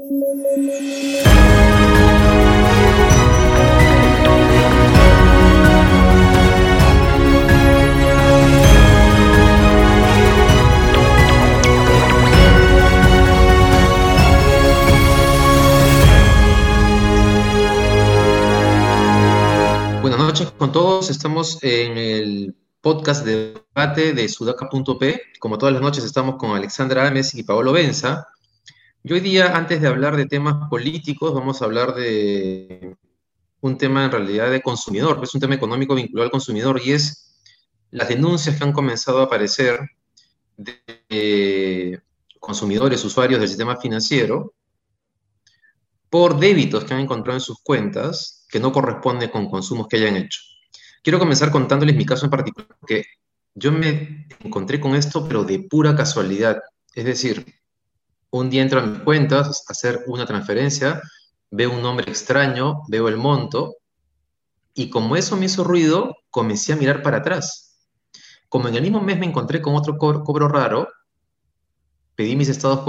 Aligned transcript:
Buenas 0.00 0.16
noches 20.18 20.50
con 20.52 20.72
todos. 20.72 21.10
Estamos 21.10 21.62
en 21.62 21.98
el 21.98 22.56
podcast 22.80 23.26
de 23.26 23.52
debate 23.74 24.14
de 24.14 24.28
sudaca.p. 24.30 25.20
Como 25.38 25.58
todas 25.58 25.74
las 25.74 25.82
noches 25.82 26.04
estamos 26.04 26.36
con 26.36 26.52
Alexandra 26.52 27.06
Ames 27.06 27.34
y 27.34 27.42
Paolo 27.42 27.72
Benza. 27.72 28.26
Y 29.02 29.14
hoy 29.14 29.20
día, 29.20 29.56
antes 29.56 29.80
de 29.80 29.88
hablar 29.88 30.16
de 30.16 30.26
temas 30.26 30.68
políticos, 30.68 31.32
vamos 31.32 31.62
a 31.62 31.64
hablar 31.64 31.94
de 31.94 32.96
un 33.62 33.78
tema 33.78 34.04
en 34.04 34.10
realidad 34.10 34.50
de 34.50 34.60
consumidor, 34.60 35.20
es 35.22 35.34
un 35.34 35.40
tema 35.40 35.54
económico 35.54 35.94
vinculado 35.94 36.24
al 36.24 36.30
consumidor 36.30 36.80
y 36.84 36.92
es 36.92 37.34
las 37.90 38.08
denuncias 38.08 38.56
que 38.56 38.64
han 38.64 38.72
comenzado 38.72 39.20
a 39.20 39.24
aparecer 39.24 39.80
de 40.56 42.00
consumidores, 42.38 43.02
usuarios 43.04 43.40
del 43.40 43.48
sistema 43.48 43.76
financiero, 43.76 44.52
por 46.10 46.38
débitos 46.38 46.84
que 46.84 46.92
han 46.92 47.00
encontrado 47.00 47.38
en 47.38 47.42
sus 47.42 47.60
cuentas 47.62 48.44
que 48.50 48.60
no 48.60 48.72
corresponden 48.72 49.30
con 49.30 49.48
consumos 49.48 49.86
que 49.88 49.96
hayan 49.96 50.16
hecho. 50.16 50.40
Quiero 51.02 51.18
comenzar 51.18 51.50
contándoles 51.50 51.96
mi 51.96 52.04
caso 52.04 52.26
en 52.26 52.30
particular, 52.30 52.76
porque 52.78 53.04
yo 53.54 53.72
me 53.72 54.26
encontré 54.44 54.78
con 54.78 54.94
esto, 54.94 55.26
pero 55.26 55.44
de 55.44 55.60
pura 55.60 55.96
casualidad. 55.96 56.60
Es 56.94 57.04
decir, 57.04 57.59
un 58.30 58.50
día 58.50 58.62
entro 58.62 58.80
a 58.80 58.86
mis 58.86 59.00
cuentas 59.00 59.64
a 59.68 59.72
hacer 59.72 60.04
una 60.06 60.26
transferencia, 60.26 61.02
veo 61.50 61.72
un 61.72 61.82
nombre 61.82 62.10
extraño, 62.10 62.82
veo 62.88 63.08
el 63.08 63.16
monto, 63.16 63.76
y 64.74 64.88
como 64.88 65.16
eso 65.16 65.36
me 65.36 65.46
hizo 65.46 65.64
ruido, 65.64 66.16
comencé 66.30 66.72
a 66.72 66.76
mirar 66.76 67.02
para 67.02 67.18
atrás. 67.18 67.88
Como 68.48 68.68
en 68.68 68.76
el 68.76 68.82
mismo 68.82 69.00
mes 69.00 69.18
me 69.18 69.26
encontré 69.26 69.60
con 69.60 69.74
otro 69.74 69.98
cobro, 69.98 70.48
raro, 70.48 70.88
pedí 72.14 72.36
mis 72.36 72.48
estados, 72.48 72.84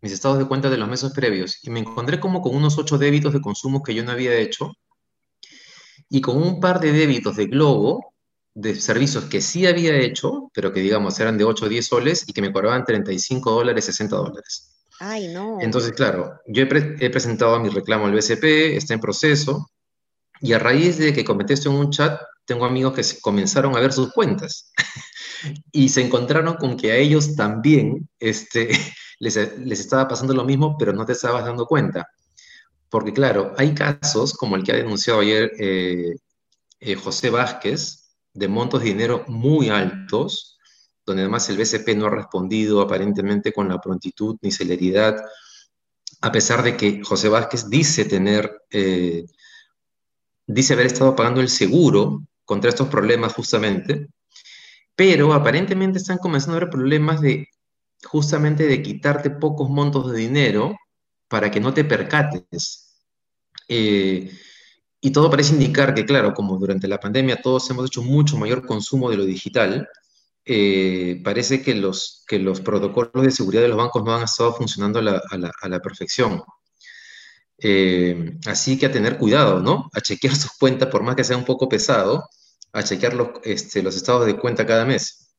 mis 0.00 0.12
estados 0.12 0.38
de 0.38 0.46
cuenta 0.46 0.70
de 0.70 0.78
los 0.78 0.88
meses 0.88 1.12
previos 1.12 1.58
y 1.62 1.70
me 1.70 1.80
encontré 1.80 2.20
como 2.20 2.40
con 2.40 2.54
unos 2.54 2.78
ocho 2.78 2.98
débitos 2.98 3.32
de 3.32 3.40
consumo 3.40 3.82
que 3.82 3.94
yo 3.94 4.04
no 4.04 4.12
había 4.12 4.34
hecho 4.34 4.72
y 6.08 6.20
con 6.20 6.36
un 6.36 6.60
par 6.60 6.80
de 6.80 6.92
débitos 6.92 7.36
de 7.36 7.46
Globo 7.46 8.09
de 8.60 8.74
servicios 8.80 9.24
que 9.24 9.40
sí 9.40 9.66
había 9.66 9.96
hecho, 9.96 10.50
pero 10.52 10.72
que 10.72 10.80
digamos 10.80 11.18
eran 11.18 11.38
de 11.38 11.44
8 11.44 11.64
o 11.64 11.68
10 11.68 11.86
soles 11.86 12.24
y 12.26 12.32
que 12.32 12.42
me 12.42 12.52
cobraban 12.52 12.84
35 12.84 13.50
dólares, 13.50 13.84
60 13.86 14.16
dólares. 14.16 14.86
Ay, 14.98 15.28
no. 15.28 15.58
Entonces, 15.60 15.92
claro, 15.92 16.40
yo 16.46 16.62
he, 16.62 17.10
presentado 17.10 17.58
mi 17.58 17.70
reclamo 17.70 18.06
al 18.06 18.12
BCP, 18.12 18.76
está 18.76 18.92
en 18.92 19.00
proceso, 19.00 19.70
y 20.40 20.52
a 20.52 20.58
raíz 20.58 20.98
de 20.98 21.12
que 21.12 21.24
comenté 21.24 21.54
esto 21.54 21.70
en 21.70 21.76
un 21.76 21.90
chat, 21.90 22.20
tengo 22.44 22.66
amigos 22.66 22.92
que 22.92 23.20
comenzaron 23.20 23.76
a 23.76 23.80
ver 23.80 23.92
sus 23.92 24.12
cuentas 24.12 24.72
y 25.72 25.88
se 25.88 26.02
encontraron 26.02 26.56
con 26.56 26.76
que 26.76 26.92
a 26.92 26.96
ellos 26.96 27.34
también 27.34 28.08
este, 28.18 28.68
les, 29.20 29.36
les 29.58 29.80
estaba 29.80 30.06
pasando 30.06 30.34
lo 30.34 30.44
mismo, 30.44 30.76
pero 30.78 30.92
no 30.92 31.06
te 31.06 31.12
estabas 31.12 31.44
dando 31.44 31.66
cuenta. 31.66 32.06
Porque 32.90 33.12
claro, 33.12 33.54
hay 33.56 33.72
casos 33.72 34.34
como 34.34 34.56
el 34.56 34.64
que 34.64 34.72
ha 34.72 34.76
denunciado 34.76 35.20
ayer 35.20 35.52
eh, 35.58 36.12
eh, 36.80 36.94
José 36.94 37.30
Vázquez, 37.30 37.99
de 38.32 38.48
montos 38.48 38.82
de 38.82 38.88
dinero 38.88 39.24
muy 39.28 39.68
altos, 39.68 40.58
donde 41.04 41.22
además 41.22 41.48
el 41.48 41.56
BCP 41.56 41.96
no 41.96 42.06
ha 42.06 42.10
respondido 42.10 42.80
aparentemente 42.80 43.52
con 43.52 43.68
la 43.68 43.80
prontitud 43.80 44.36
ni 44.42 44.50
celeridad, 44.50 45.16
a 46.20 46.32
pesar 46.32 46.62
de 46.62 46.76
que 46.76 47.02
José 47.02 47.28
Vázquez 47.28 47.68
dice 47.68 48.04
tener, 48.04 48.62
eh, 48.70 49.24
dice 50.46 50.74
haber 50.74 50.86
estado 50.86 51.16
pagando 51.16 51.40
el 51.40 51.48
seguro 51.48 52.22
contra 52.44 52.70
estos 52.70 52.88
problemas 52.88 53.32
justamente, 53.32 54.08
pero 54.94 55.32
aparentemente 55.32 55.98
están 55.98 56.18
comenzando 56.18 56.54
a 56.54 56.56
haber 56.58 56.70
problemas 56.70 57.20
de 57.20 57.48
justamente 58.04 58.66
de 58.66 58.82
quitarte 58.82 59.30
pocos 59.30 59.68
montos 59.70 60.10
de 60.12 60.18
dinero 60.18 60.76
para 61.28 61.50
que 61.50 61.60
no 61.60 61.72
te 61.72 61.84
percates. 61.84 63.02
Eh, 63.68 64.30
y 65.00 65.12
todo 65.12 65.30
parece 65.30 65.54
indicar 65.54 65.94
que, 65.94 66.04
claro, 66.04 66.34
como 66.34 66.58
durante 66.58 66.88
la 66.88 67.00
pandemia 67.00 67.40
todos 67.40 67.68
hemos 67.70 67.86
hecho 67.86 68.02
mucho 68.02 68.36
mayor 68.36 68.66
consumo 68.66 69.10
de 69.10 69.16
lo 69.16 69.24
digital, 69.24 69.88
eh, 70.44 71.20
parece 71.24 71.62
que 71.62 71.74
los, 71.74 72.24
que 72.26 72.38
los 72.38 72.60
protocolos 72.60 73.24
de 73.24 73.30
seguridad 73.30 73.62
de 73.62 73.68
los 73.68 73.78
bancos 73.78 74.04
no 74.04 74.14
han 74.14 74.24
estado 74.24 74.52
funcionando 74.52 74.98
a 74.98 75.68
la, 75.68 75.80
perfección. 75.80 76.42
Eh, 77.58 78.36
así 78.46 78.78
que 78.78 78.86
a 78.86 78.92
tener 78.92 79.16
cuidado, 79.18 79.60
¿no? 79.60 79.90
A 79.92 80.00
chequear 80.00 80.34
sus 80.34 80.52
cuentas, 80.52 80.88
por 80.88 81.02
más 81.02 81.16
que 81.16 81.24
sea 81.24 81.36
un 81.36 81.44
poco 81.44 81.68
pesado, 81.68 82.28
a 82.72 82.82
chequear 82.82 83.14
los, 83.14 83.28
este, 83.44 83.82
los 83.82 83.96
estados 83.96 84.26
de 84.26 84.36
cuenta 84.36 84.66
cada 84.66 84.84
mes. 84.84 85.34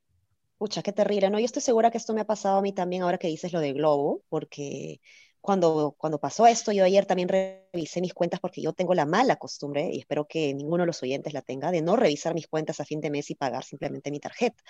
Pucha, 0.57 0.83
qué 0.83 0.91
terrible, 0.91 1.29
¿no? 1.29 1.39
Yo 1.39 1.45
estoy 1.45 1.61
segura 1.61 1.89
que 1.89 1.97
esto 1.97 2.13
me 2.13 2.21
ha 2.21 2.25
pasado 2.25 2.59
a 2.59 2.61
mí 2.61 2.73
también 2.73 3.01
ahora 3.01 3.17
que 3.17 3.27
dices 3.27 3.51
lo 3.53 3.59
de 3.59 3.73
Globo, 3.73 4.23
porque 4.29 5.01
cuando, 5.41 5.95
cuando 5.97 6.19
pasó 6.19 6.45
esto, 6.45 6.71
yo 6.71 6.83
ayer 6.83 7.05
también 7.05 7.27
revisé 7.27 7.99
mis 7.99 8.13
cuentas 8.13 8.39
porque 8.39 8.61
yo 8.61 8.73
tengo 8.73 8.93
la 8.93 9.05
mala 9.05 9.37
costumbre, 9.37 9.89
y 9.91 9.99
espero 9.99 10.27
que 10.27 10.53
ninguno 10.53 10.83
de 10.83 10.87
los 10.87 11.01
oyentes 11.01 11.33
la 11.33 11.41
tenga, 11.41 11.71
de 11.71 11.81
no 11.81 11.95
revisar 11.95 12.35
mis 12.35 12.47
cuentas 12.47 12.79
a 12.79 12.85
fin 12.85 13.01
de 13.01 13.09
mes 13.09 13.29
y 13.31 13.35
pagar 13.35 13.63
simplemente 13.63 14.11
mi 14.11 14.19
tarjeta. 14.19 14.63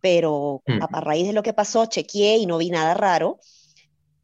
Pero 0.00 0.62
a, 0.66 1.00
mm. 1.00 1.04
raíz 1.04 1.26
de 1.28 1.32
lo 1.32 1.42
que 1.42 1.52
pasó, 1.52 1.86
chequeé 1.86 2.38
y 2.38 2.46
no 2.46 2.58
vi 2.58 2.70
nada 2.70 2.94
raro, 2.94 3.38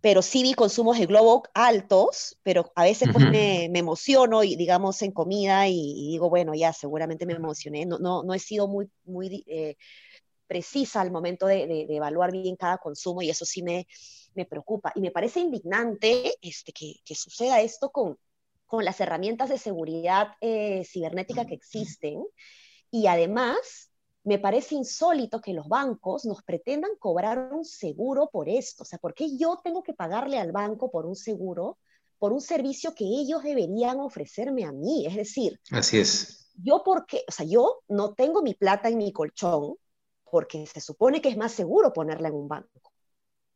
pero 0.01 0.23
sí 0.23 0.43
vi 0.43 0.55
consumos 0.55 0.99
de 0.99 1.07
Globo 1.07 1.45
altos, 1.55 2.39
pero 2.43 2.73
a 2.75 2.85
veces 2.85 3.09
pues 3.13 3.25
me, 3.31 3.69
me, 3.71 3.79
emociono 3.79 4.43
y 4.43 4.57
digamos 4.57 5.01
en 5.03 5.13
comida 5.13 5.69
y, 5.69 6.11
digo, 6.11 6.29
bueno, 6.29 6.55
ya 6.55 6.73
seguramente 6.73 7.27
me 7.27 7.35
emocioné, 7.35 7.87
no, 7.87 7.99
no, 7.99 8.23
no 8.23 8.35
he 8.35 8.39
sido 8.39 8.67
muy, 8.69 8.91
muy 9.05 9.45
eh, 9.47 9.77
precisa 10.47 11.01
al 11.01 11.11
momento 11.11 11.47
de, 11.47 11.67
de, 11.67 11.87
de 11.87 11.97
evaluar 11.97 12.33
bien 12.33 12.57
cada 12.57 12.79
consumo 12.79 13.23
y 13.23 13.31
eso 13.31 13.45
sí 13.45 13.63
me, 13.63 13.87
me 14.37 14.45
preocupa 14.47 14.93
y 14.95 15.01
me 15.01 15.11
parece 15.11 15.41
indignante 15.41 16.35
este, 16.41 16.73
que, 16.73 16.97
que 17.05 17.15
suceda 17.15 17.61
esto 17.61 17.91
con, 17.91 18.19
con 18.67 18.85
las 18.85 19.01
herramientas 19.01 19.49
de 19.49 19.59
seguridad 19.59 20.35
eh, 20.41 20.85
cibernética 20.85 21.47
que 21.47 21.55
existen 21.55 22.25
y 22.91 23.07
además 23.07 23.91
me 24.25 24.39
parece 24.39 24.75
insólito 24.75 25.41
que 25.41 25.53
los 25.53 25.69
bancos 25.69 26.25
nos 26.25 26.43
pretendan 26.43 26.91
cobrar 26.99 27.53
un 27.53 27.65
seguro 27.65 28.29
por 28.29 28.49
esto. 28.49 28.83
O 28.83 28.87
sea, 28.87 28.99
¿por 28.99 29.15
qué 29.15 29.37
yo 29.37 29.61
tengo 29.63 29.85
que 29.85 29.95
pagarle 29.95 30.39
al 30.39 30.51
banco 30.51 30.91
por 30.91 31.07
un 31.07 31.15
seguro, 31.15 31.79
por 32.19 32.33
un 32.33 32.41
servicio 32.41 32.93
que 32.93 33.05
ellos 33.05 33.45
deberían 33.45 34.01
ofrecerme 34.01 34.65
a 34.65 34.73
mí? 34.73 35.07
Es 35.07 35.15
decir, 35.15 35.61
así 35.71 35.99
es. 35.99 36.51
Yo 36.57 36.83
porque, 36.85 37.23
o 37.29 37.33
sea, 37.33 37.47
yo 37.47 37.83
no 37.87 38.15
tengo 38.15 38.43
mi 38.43 38.55
plata 38.55 38.89
en 38.89 38.99
mi 38.99 39.13
colchón 39.13 39.77
porque 40.29 40.67
se 40.67 40.81
supone 40.81 41.21
que 41.21 41.29
es 41.29 41.37
más 41.37 41.53
seguro 41.53 41.93
ponerla 41.93 42.29
en 42.29 42.35
un 42.35 42.49
banco 42.49 42.86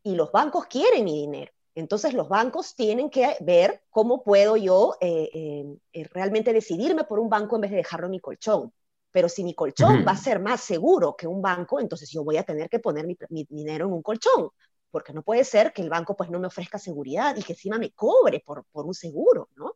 y 0.03 0.15
los 0.15 0.33
bancos 0.33 0.67
quieren 0.67 1.05
mi 1.05 1.21
dinero. 1.21 1.53
Entonces 1.75 2.15
los 2.15 2.29
bancos 2.29 2.75
tienen 2.75 3.11
que 3.11 3.37
ver 3.41 3.83
cómo 3.91 4.23
puedo 4.23 4.57
yo 4.57 4.97
eh, 5.01 5.31
eh, 5.33 5.65
eh, 5.93 6.09
realmente 6.13 6.53
decidirme 6.53 7.05
por 7.05 7.19
un 7.19 7.29
banco 7.29 7.57
en 7.57 7.63
vez 7.63 7.71
de 7.71 7.79
dejarlo 7.79 8.07
en 8.07 8.13
mi 8.13 8.21
colchón. 8.21 8.73
Pero 9.13 9.29
si 9.29 9.43
mi 9.43 9.55
colchón 9.55 10.05
va 10.07 10.13
a 10.13 10.17
ser 10.17 10.41
más 10.41 10.61
seguro 10.61 11.17
que 11.17 11.27
un 11.27 11.43
banco, 11.43 11.81
entonces 11.81 12.11
yo 12.11 12.23
voy 12.23 12.37
a 12.37 12.45
tener 12.45 12.69
que 12.69 12.79
poner 12.79 13.07
mi, 13.07 13.45
dinero 13.49 13.87
en 13.87 13.93
un 13.93 14.03
colchón, 14.03 14.51
porque 14.91 15.13
no 15.13 15.23
puede 15.23 15.43
ser 15.43 15.73
que 15.73 15.83
el 15.83 15.91
banco 15.91 16.17
pues 16.17 16.31
no 16.31 16.39
me 16.39 16.47
ofrezca 16.47 16.79
seguridad 16.79 17.37
y 17.37 17.43
que 17.43 17.55
encima 17.55 17.77
me 17.77 17.91
cobre 17.91 18.41
por, 18.45 18.65
por 18.71 18.87
un 18.87 18.95
seguro, 18.95 19.49
¿no? 19.57 19.75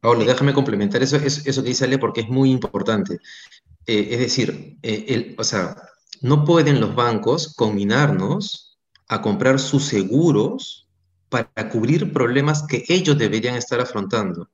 Pablo, 0.00 0.24
déjame 0.24 0.54
complementar 0.54 1.02
eso, 1.02 1.16
eso, 1.16 1.42
eso, 1.44 1.62
que 1.62 1.70
dice 1.70 1.86
Ale 1.86 1.98
porque 1.98 2.20
es 2.20 2.28
muy 2.28 2.52
importante. 2.52 3.18
es 3.84 4.18
decir, 4.20 4.78
el, 4.82 5.34
o 5.36 5.42
sea, 5.42 5.74
no 6.20 6.44
pueden 6.44 6.80
los 6.80 6.94
bancos 6.94 7.52
combinarnos 7.56 8.67
a 9.08 9.22
comprar 9.22 9.58
sus 9.58 9.84
seguros 9.84 10.88
para 11.28 11.68
cubrir 11.70 12.12
problemas 12.12 12.62
que 12.62 12.84
ellos 12.88 13.18
deberían 13.18 13.56
estar 13.56 13.80
afrontando. 13.80 14.50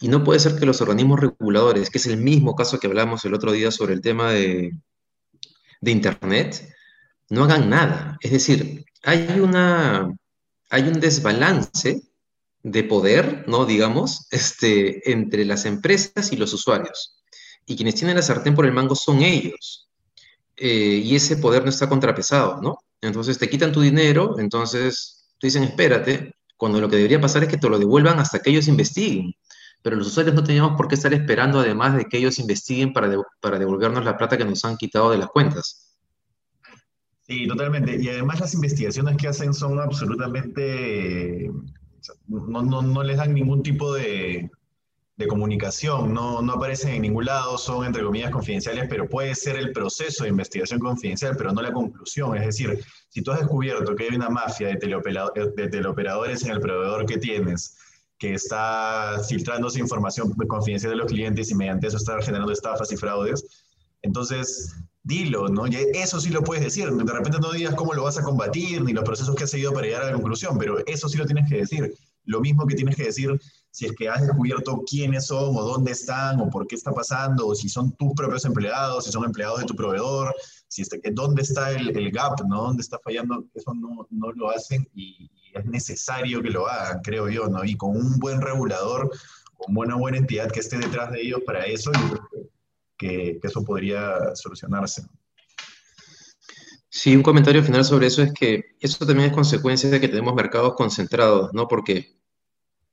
Y 0.00 0.08
no 0.08 0.24
puede 0.24 0.40
ser 0.40 0.58
que 0.58 0.66
los 0.66 0.80
organismos 0.80 1.20
reguladores, 1.20 1.90
que 1.90 1.98
es 1.98 2.06
el 2.06 2.16
mismo 2.16 2.56
caso 2.56 2.80
que 2.80 2.88
hablamos 2.88 3.24
el 3.24 3.34
otro 3.34 3.52
día 3.52 3.70
sobre 3.70 3.94
el 3.94 4.00
tema 4.00 4.32
de, 4.32 4.72
de 5.80 5.90
Internet, 5.90 6.74
no 7.28 7.44
hagan 7.44 7.70
nada. 7.70 8.18
Es 8.20 8.32
decir, 8.32 8.84
hay, 9.04 9.38
una, 9.40 10.12
hay 10.70 10.82
un 10.82 10.98
desbalance 10.98 12.02
de 12.62 12.84
poder, 12.84 13.44
¿no? 13.48 13.64
Digamos, 13.64 14.26
este, 14.30 15.10
entre 15.10 15.44
las 15.44 15.66
empresas 15.66 16.32
y 16.32 16.36
los 16.36 16.52
usuarios. 16.52 17.22
Y 17.66 17.76
quienes 17.76 17.94
tienen 17.94 18.16
la 18.16 18.22
sartén 18.22 18.54
por 18.54 18.66
el 18.66 18.72
mango 18.72 18.94
son 18.94 19.22
ellos. 19.22 19.88
Eh, 20.56 21.00
y 21.04 21.14
ese 21.14 21.36
poder 21.36 21.62
no 21.62 21.70
está 21.70 21.88
contrapesado, 21.88 22.60
¿no? 22.60 22.78
Entonces 23.02 23.38
te 23.38 23.50
quitan 23.50 23.72
tu 23.72 23.80
dinero, 23.80 24.38
entonces 24.38 25.28
te 25.38 25.48
dicen 25.48 25.64
espérate, 25.64 26.36
cuando 26.56 26.80
lo 26.80 26.88
que 26.88 26.96
debería 26.96 27.20
pasar 27.20 27.42
es 27.42 27.48
que 27.48 27.58
te 27.58 27.68
lo 27.68 27.78
devuelvan 27.78 28.20
hasta 28.20 28.38
que 28.38 28.50
ellos 28.50 28.68
investiguen. 28.68 29.34
Pero 29.82 29.96
los 29.96 30.06
usuarios 30.06 30.34
no 30.34 30.44
teníamos 30.44 30.76
por 30.76 30.86
qué 30.86 30.94
estar 30.94 31.12
esperando 31.12 31.58
además 31.58 31.96
de 31.96 32.04
que 32.04 32.18
ellos 32.18 32.38
investiguen 32.38 32.92
para, 32.92 33.12
para 33.40 33.58
devolvernos 33.58 34.04
la 34.04 34.16
plata 34.16 34.38
que 34.38 34.44
nos 34.44 34.64
han 34.64 34.76
quitado 34.76 35.10
de 35.10 35.18
las 35.18 35.28
cuentas. 35.28 35.96
Sí, 37.26 37.48
totalmente. 37.48 38.00
Y 38.00 38.08
además 38.08 38.38
las 38.38 38.54
investigaciones 38.54 39.16
que 39.16 39.26
hacen 39.26 39.52
son 39.52 39.80
absolutamente, 39.80 41.50
no, 42.28 42.62
no, 42.62 42.82
no 42.82 43.02
les 43.02 43.16
dan 43.16 43.34
ningún 43.34 43.64
tipo 43.64 43.92
de, 43.94 44.48
de 45.22 45.28
comunicación, 45.28 46.12
no, 46.12 46.42
no 46.42 46.52
aparecen 46.54 46.94
en 46.94 47.02
ningún 47.02 47.24
lado, 47.24 47.56
son 47.58 47.84
entre 47.84 48.02
comillas 48.02 48.30
confidenciales, 48.30 48.86
pero 48.88 49.08
puede 49.08 49.34
ser 49.34 49.56
el 49.56 49.72
proceso 49.72 50.24
de 50.24 50.30
investigación 50.30 50.80
confidencial, 50.80 51.36
pero 51.36 51.52
no 51.52 51.62
la 51.62 51.72
conclusión. 51.72 52.36
Es 52.36 52.44
decir, 52.44 52.84
si 53.08 53.22
tú 53.22 53.32
has 53.32 53.40
descubierto 53.40 53.94
que 53.94 54.04
hay 54.04 54.14
una 54.14 54.28
mafia 54.28 54.68
de, 54.68 54.74
de 54.76 55.68
teleoperadores 55.68 56.44
en 56.44 56.52
el 56.52 56.60
proveedor 56.60 57.06
que 57.06 57.18
tienes, 57.18 57.76
que 58.18 58.34
está 58.34 59.20
filtrándose 59.28 59.80
información 59.80 60.32
confidencial 60.46 60.92
de 60.92 60.96
los 60.96 61.06
clientes 61.06 61.50
y 61.50 61.54
mediante 61.54 61.88
eso 61.88 61.96
está 61.96 62.20
generando 62.22 62.52
estafas 62.52 62.92
y 62.92 62.96
fraudes, 62.96 63.44
entonces 64.02 64.76
dilo, 65.02 65.48
¿no? 65.48 65.66
Y 65.66 65.76
eso 65.94 66.20
sí 66.20 66.30
lo 66.30 66.42
puedes 66.42 66.62
decir. 66.62 66.88
De 66.90 67.12
repente 67.12 67.38
no 67.40 67.52
digas 67.52 67.74
cómo 67.74 67.94
lo 67.94 68.04
vas 68.04 68.18
a 68.18 68.22
combatir, 68.22 68.82
ni 68.82 68.92
los 68.92 69.04
procesos 69.04 69.34
que 69.34 69.44
has 69.44 69.50
seguido 69.50 69.72
para 69.72 69.86
llegar 69.86 70.02
a 70.02 70.06
la 70.06 70.12
conclusión, 70.12 70.58
pero 70.58 70.78
eso 70.86 71.08
sí 71.08 71.18
lo 71.18 71.26
tienes 71.26 71.48
que 71.48 71.56
decir. 71.56 71.94
Lo 72.24 72.40
mismo 72.40 72.66
que 72.66 72.76
tienes 72.76 72.94
que 72.94 73.04
decir 73.04 73.40
si 73.72 73.86
es 73.86 73.92
que 73.92 74.06
has 74.06 74.20
descubierto 74.20 74.82
quiénes 74.86 75.26
son 75.26 75.56
o 75.56 75.62
dónde 75.62 75.92
están 75.92 76.38
o 76.40 76.50
por 76.50 76.66
qué 76.66 76.74
está 76.74 76.92
pasando, 76.92 77.48
o 77.48 77.54
si 77.54 77.70
son 77.70 77.92
tus 77.92 78.12
propios 78.12 78.44
empleados, 78.44 79.06
si 79.06 79.10
son 79.10 79.24
empleados 79.24 79.60
de 79.60 79.66
tu 79.66 79.74
proveedor, 79.74 80.34
si 80.68 80.82
este, 80.82 81.00
dónde 81.10 81.40
está 81.40 81.72
el, 81.72 81.96
el, 81.96 82.10
gap, 82.12 82.38
¿no? 82.46 82.64
¿Dónde 82.64 82.82
está 82.82 82.98
fallando? 83.02 83.46
Eso 83.54 83.72
no, 83.72 84.06
no 84.10 84.32
lo 84.32 84.50
hacen 84.50 84.86
y, 84.94 85.30
es 85.54 85.66
necesario 85.66 86.40
que 86.40 86.48
lo 86.48 86.66
hagan, 86.66 87.00
creo 87.02 87.28
yo, 87.28 87.46
¿no? 87.46 87.62
Y 87.62 87.76
con 87.76 87.90
un 87.90 88.18
buen 88.18 88.40
regulador, 88.40 89.10
con 89.54 89.76
una 89.76 89.96
buena 89.96 90.16
entidad 90.16 90.50
que 90.50 90.60
esté 90.60 90.78
detrás 90.78 91.12
de 91.12 91.20
ellos 91.20 91.40
para 91.44 91.64
eso, 91.66 91.92
que, 92.96 93.38
que 93.40 93.48
eso 93.48 93.62
podría 93.62 94.34
solucionarse. 94.34 95.02
Sí, 96.88 97.14
un 97.14 97.22
comentario 97.22 97.62
final 97.62 97.84
sobre 97.84 98.06
eso 98.06 98.22
es 98.22 98.32
que 98.32 98.76
eso 98.80 99.06
también 99.06 99.28
es 99.28 99.34
consecuencia 99.34 99.90
de 99.90 100.00
que 100.00 100.08
tenemos 100.08 100.34
mercados 100.34 100.74
concentrados, 100.74 101.52
¿no? 101.52 101.68
Porque 101.68 102.21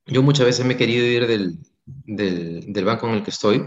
yo 0.10 0.24
muchas 0.24 0.46
veces 0.46 0.66
me 0.66 0.74
he 0.74 0.78
querido 0.78 1.06
ir 1.06 1.28
del, 1.28 1.60
del, 1.86 2.86
banco 2.86 3.08
en 3.08 3.16
el 3.16 3.24
que 3.24 3.32
estoy, 3.32 3.64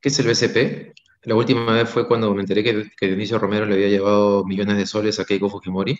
que 0.00 0.08
es 0.08 0.18
el 0.18 0.26
BCP. 0.26 0.94
La 1.22 1.34
última 1.34 1.72
vez 1.72 1.88
fue 1.88 2.06
cuando 2.06 2.32
me 2.34 2.40
enteré 2.40 2.62
que, 2.62 2.90
que 2.96 3.06
Dionisio 3.06 3.38
Romero 3.38 3.66
le 3.66 3.74
había 3.74 3.88
llevado 3.88 4.44
millones 4.44 4.76
de 4.76 4.86
soles 4.86 5.18
a 5.18 5.24
Keiko 5.24 5.48
Fujimori. 5.48 5.98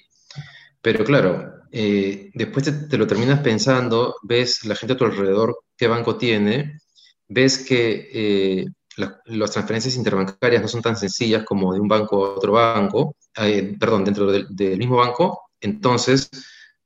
Pero 0.81 1.05
claro, 1.05 1.53
eh, 1.73 2.31
después 2.35 2.89
te, 2.89 2.99
lo 2.99 3.07
terminas 3.07 3.41
pensando, 3.41 4.17
ves 4.23 4.65
la 4.65 4.77
gente 4.77 4.93
a 4.93 4.97
tu 4.97 5.05
alrededor, 5.05 5.59
qué 5.77 5.89
banco 5.89 6.17
tiene, 6.17 6.79
ves 7.29 7.59
que 7.67 8.09
eh, 8.13 8.67
las 8.97 9.51
transferencias 9.51 9.97
interbancarias 9.97 10.63
no 10.63 10.69
son 10.69 10.83
tan 10.83 10.97
sencillas 10.97 11.45
como 11.45 11.75
de 11.75 11.81
un 11.81 11.89
banco 11.89 12.25
a 12.25 12.35
otro 12.37 12.53
banco, 12.53 13.17
eh, 13.37 13.77
perdón, 13.79 14.05
dentro 14.05 14.31
del, 14.31 14.47
del 14.51 14.79
mismo 14.79 14.97
banco, 14.97 15.51
entonces 15.61 16.31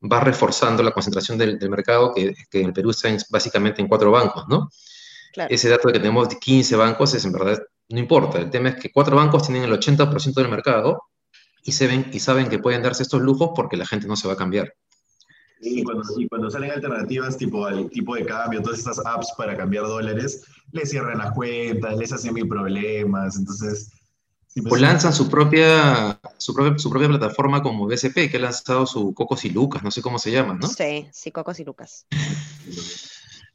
va 0.00 0.20
reforzando 0.20 0.82
la 0.82 0.92
concentración 0.92 1.36
del, 1.36 1.58
mercado, 1.68 2.12
que, 2.14 2.34
en 2.52 2.66
el 2.66 2.72
Perú 2.72 2.90
está 2.90 3.08
básicamente 3.30 3.82
en 3.82 3.88
cuatro 3.88 4.10
bancos, 4.10 4.46
¿no? 4.48 4.70
Ese 5.48 5.68
dato 5.68 5.88
de 5.88 5.94
que 5.94 6.00
tenemos 6.00 6.28
15 6.28 6.76
bancos 6.76 7.14
es 7.14 7.24
en 7.24 7.32
verdad, 7.32 7.62
no 7.88 7.98
importa. 7.98 8.38
El 8.38 8.50
tema 8.50 8.70
es 8.70 8.76
que 8.76 8.90
cuatro 8.90 9.16
bancos 9.16 9.44
tienen 9.44 9.64
el 9.64 9.72
80% 9.72 10.34
del 10.34 10.48
mercado 10.48 11.02
y, 11.62 11.72
se 11.72 11.86
ven, 11.86 12.10
y 12.12 12.20
saben 12.20 12.48
que 12.48 12.58
pueden 12.58 12.82
darse 12.82 13.02
estos 13.02 13.20
lujos 13.20 13.50
porque 13.54 13.76
la 13.76 13.86
gente 13.86 14.06
no 14.06 14.16
se 14.16 14.26
va 14.26 14.34
a 14.34 14.36
cambiar. 14.36 14.74
Y 15.60 15.84
cuando, 15.84 16.02
y 16.16 16.26
cuando 16.26 16.50
salen 16.50 16.70
alternativas 16.70 17.36
tipo 17.36 17.66
al 17.66 17.90
tipo 17.90 18.14
de 18.14 18.24
cambio, 18.24 18.62
todas 18.62 18.78
estas 18.78 19.04
apps 19.04 19.32
para 19.36 19.56
cambiar 19.56 19.84
dólares, 19.84 20.42
les 20.72 20.88
cierran 20.88 21.18
las 21.18 21.32
cuentas, 21.32 21.98
les 21.98 22.12
hacen 22.12 22.32
mil 22.32 22.48
problemas. 22.48 23.36
Entonces, 23.36 23.92
o 24.68 24.76
lanzan 24.76 25.12
su 25.12 25.28
propia, 25.28 26.20
su 26.36 26.54
propia, 26.54 26.78
su 26.78 26.90
propia 26.90 27.08
plataforma 27.08 27.62
como 27.62 27.86
BSP, 27.86 28.30
que 28.30 28.36
ha 28.36 28.40
lanzado 28.40 28.86
su 28.86 29.14
Cocos 29.14 29.44
y 29.44 29.50
Lucas, 29.50 29.82
no 29.82 29.90
sé 29.90 30.02
cómo 30.02 30.18
se 30.18 30.32
llama, 30.32 30.58
¿no? 30.60 30.66
Sí, 30.66 31.06
sí, 31.12 31.30
Cocos 31.30 31.60
y 31.60 31.64
Lucas. 31.64 32.06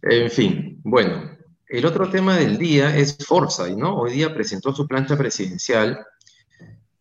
en 0.02 0.32
fin, 0.32 0.80
bueno, 0.84 1.38
el 1.68 1.86
otro 1.86 2.10
tema 2.10 2.38
del 2.38 2.58
día 2.58 2.96
es 2.96 3.18
Forza, 3.18 3.68
¿no? 3.70 3.98
Hoy 3.98 4.14
día 4.14 4.34
presentó 4.34 4.74
su 4.74 4.88
plancha 4.88 5.18
presidencial. 5.18 6.06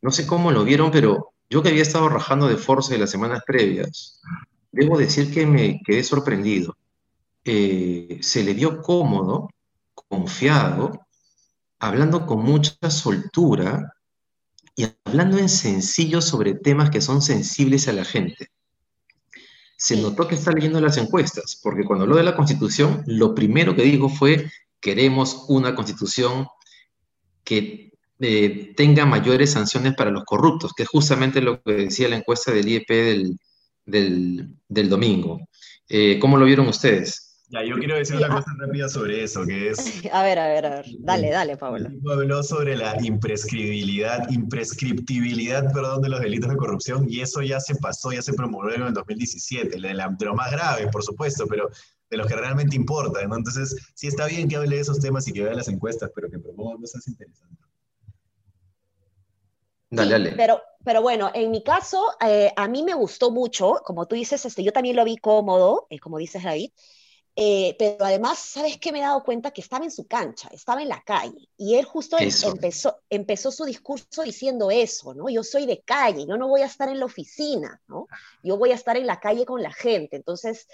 No 0.02 0.10
sé 0.10 0.26
cómo 0.26 0.50
lo 0.50 0.64
vieron, 0.64 0.90
pero 0.90 1.32
yo 1.48 1.62
que 1.62 1.68
había 1.68 1.82
estado 1.82 2.08
rajando 2.08 2.48
de 2.48 2.56
Forza 2.56 2.94
en 2.94 3.00
las 3.00 3.10
semanas 3.10 3.42
previas, 3.46 4.20
debo 4.72 4.98
decir 4.98 5.32
que 5.32 5.46
me 5.46 5.80
quedé 5.84 6.02
sorprendido. 6.02 6.76
Eh, 7.44 8.18
se 8.22 8.42
le 8.42 8.54
vio 8.54 8.82
cómodo, 8.82 9.50
confiado, 9.94 11.03
hablando 11.88 12.26
con 12.26 12.42
mucha 12.42 12.90
soltura 12.90 13.94
y 14.74 14.86
hablando 15.04 15.38
en 15.38 15.48
sencillo 15.48 16.20
sobre 16.20 16.54
temas 16.54 16.90
que 16.90 17.00
son 17.00 17.22
sensibles 17.22 17.88
a 17.88 17.92
la 17.92 18.04
gente. 18.04 18.48
Se 19.76 19.96
notó 19.96 20.26
que 20.26 20.34
está 20.34 20.50
leyendo 20.50 20.80
las 20.80 20.96
encuestas, 20.96 21.60
porque 21.62 21.84
cuando 21.84 22.04
habló 22.04 22.16
de 22.16 22.22
la 22.22 22.36
constitución, 22.36 23.02
lo 23.06 23.34
primero 23.34 23.76
que 23.76 23.82
dijo 23.82 24.08
fue, 24.08 24.50
queremos 24.80 25.44
una 25.48 25.74
constitución 25.74 26.46
que 27.44 27.92
eh, 28.20 28.72
tenga 28.76 29.04
mayores 29.04 29.52
sanciones 29.52 29.94
para 29.94 30.10
los 30.10 30.24
corruptos, 30.24 30.72
que 30.74 30.84
es 30.84 30.88
justamente 30.88 31.42
lo 31.42 31.62
que 31.62 31.72
decía 31.72 32.08
la 32.08 32.16
encuesta 32.16 32.50
del 32.50 32.68
IEP 32.68 32.88
del, 33.84 34.88
domingo. 34.88 35.40
Eh, 35.88 36.18
¿Cómo 36.18 36.38
lo 36.38 36.46
vieron 36.46 36.68
ustedes? 36.68 37.33
Ya, 37.54 37.62
yo 37.62 37.76
quiero 37.76 37.94
decir 37.94 38.16
una 38.16 38.28
cosa 38.28 38.50
rápida 38.58 38.88
sobre 38.88 39.22
eso, 39.22 39.46
que 39.46 39.70
es... 39.70 39.78
A 40.12 40.24
ver, 40.24 40.40
a 40.40 40.48
ver, 40.48 40.66
a 40.66 40.70
ver. 40.70 40.86
Dale, 40.98 41.30
dale, 41.30 41.56
Pablo. 41.56 41.88
habló 42.10 42.42
sobre 42.42 42.76
la 42.76 42.96
imprescriptibilidad, 43.00 44.28
imprescriptibilidad, 44.28 45.72
perdón, 45.72 46.02
de 46.02 46.08
los 46.08 46.20
delitos 46.20 46.50
de 46.50 46.56
corrupción, 46.56 47.06
y 47.08 47.20
eso 47.20 47.42
ya 47.42 47.60
se 47.60 47.76
pasó, 47.76 48.10
ya 48.10 48.22
se 48.22 48.32
promovió 48.32 48.74
en 48.74 48.82
el 48.82 48.92
2017, 48.92 49.80
de, 49.80 49.94
la, 49.94 50.08
de 50.08 50.24
lo 50.24 50.34
más 50.34 50.50
grave, 50.50 50.88
por 50.88 51.04
supuesto, 51.04 51.46
pero 51.46 51.70
de 52.10 52.16
los 52.16 52.26
que 52.26 52.34
realmente 52.34 52.74
importan, 52.74 53.28
¿no? 53.28 53.36
Entonces, 53.36 53.76
sí 53.94 54.08
está 54.08 54.26
bien 54.26 54.48
que 54.48 54.56
hable 54.56 54.74
de 54.74 54.82
esos 54.82 54.98
temas 54.98 55.28
y 55.28 55.32
que 55.32 55.44
vea 55.44 55.54
las 55.54 55.68
encuestas, 55.68 56.10
pero 56.12 56.28
que 56.28 56.40
promueva 56.40 56.80
cosas 56.80 57.06
interesantes. 57.06 57.68
Dale, 59.90 60.10
dale. 60.10 60.32
Pero, 60.32 60.60
pero 60.82 61.02
bueno, 61.02 61.30
en 61.32 61.52
mi 61.52 61.62
caso, 61.62 62.04
eh, 62.20 62.52
a 62.56 62.66
mí 62.66 62.82
me 62.82 62.94
gustó 62.94 63.30
mucho, 63.30 63.80
como 63.84 64.06
tú 64.06 64.16
dices, 64.16 64.44
este, 64.44 64.64
yo 64.64 64.72
también 64.72 64.96
lo 64.96 65.04
vi 65.04 65.18
cómodo, 65.18 65.86
eh, 65.88 66.00
como 66.00 66.18
dices 66.18 66.42
David, 66.42 66.72
eh, 67.36 67.74
pero 67.78 68.04
además, 68.04 68.38
¿sabes 68.38 68.78
qué? 68.78 68.92
Me 68.92 69.00
he 69.00 69.02
dado 69.02 69.24
cuenta 69.24 69.50
que 69.50 69.60
estaba 69.60 69.84
en 69.84 69.90
su 69.90 70.06
cancha, 70.06 70.48
estaba 70.52 70.82
en 70.82 70.88
la 70.88 71.02
calle. 71.02 71.48
Y 71.56 71.74
él 71.74 71.84
justo 71.84 72.16
em, 72.18 72.30
empezó, 72.44 73.00
empezó 73.10 73.50
su 73.50 73.64
discurso 73.64 74.22
diciendo 74.22 74.70
eso, 74.70 75.14
¿no? 75.14 75.28
Yo 75.28 75.42
soy 75.42 75.66
de 75.66 75.82
calle, 75.82 76.26
yo 76.26 76.36
no 76.36 76.46
voy 76.46 76.62
a 76.62 76.66
estar 76.66 76.88
en 76.88 77.00
la 77.00 77.06
oficina, 77.06 77.80
¿no? 77.88 78.06
Yo 78.44 78.56
voy 78.56 78.70
a 78.70 78.76
estar 78.76 78.96
en 78.96 79.06
la 79.06 79.18
calle 79.18 79.44
con 79.44 79.62
la 79.62 79.72
gente. 79.72 80.14
Entonces, 80.14 80.68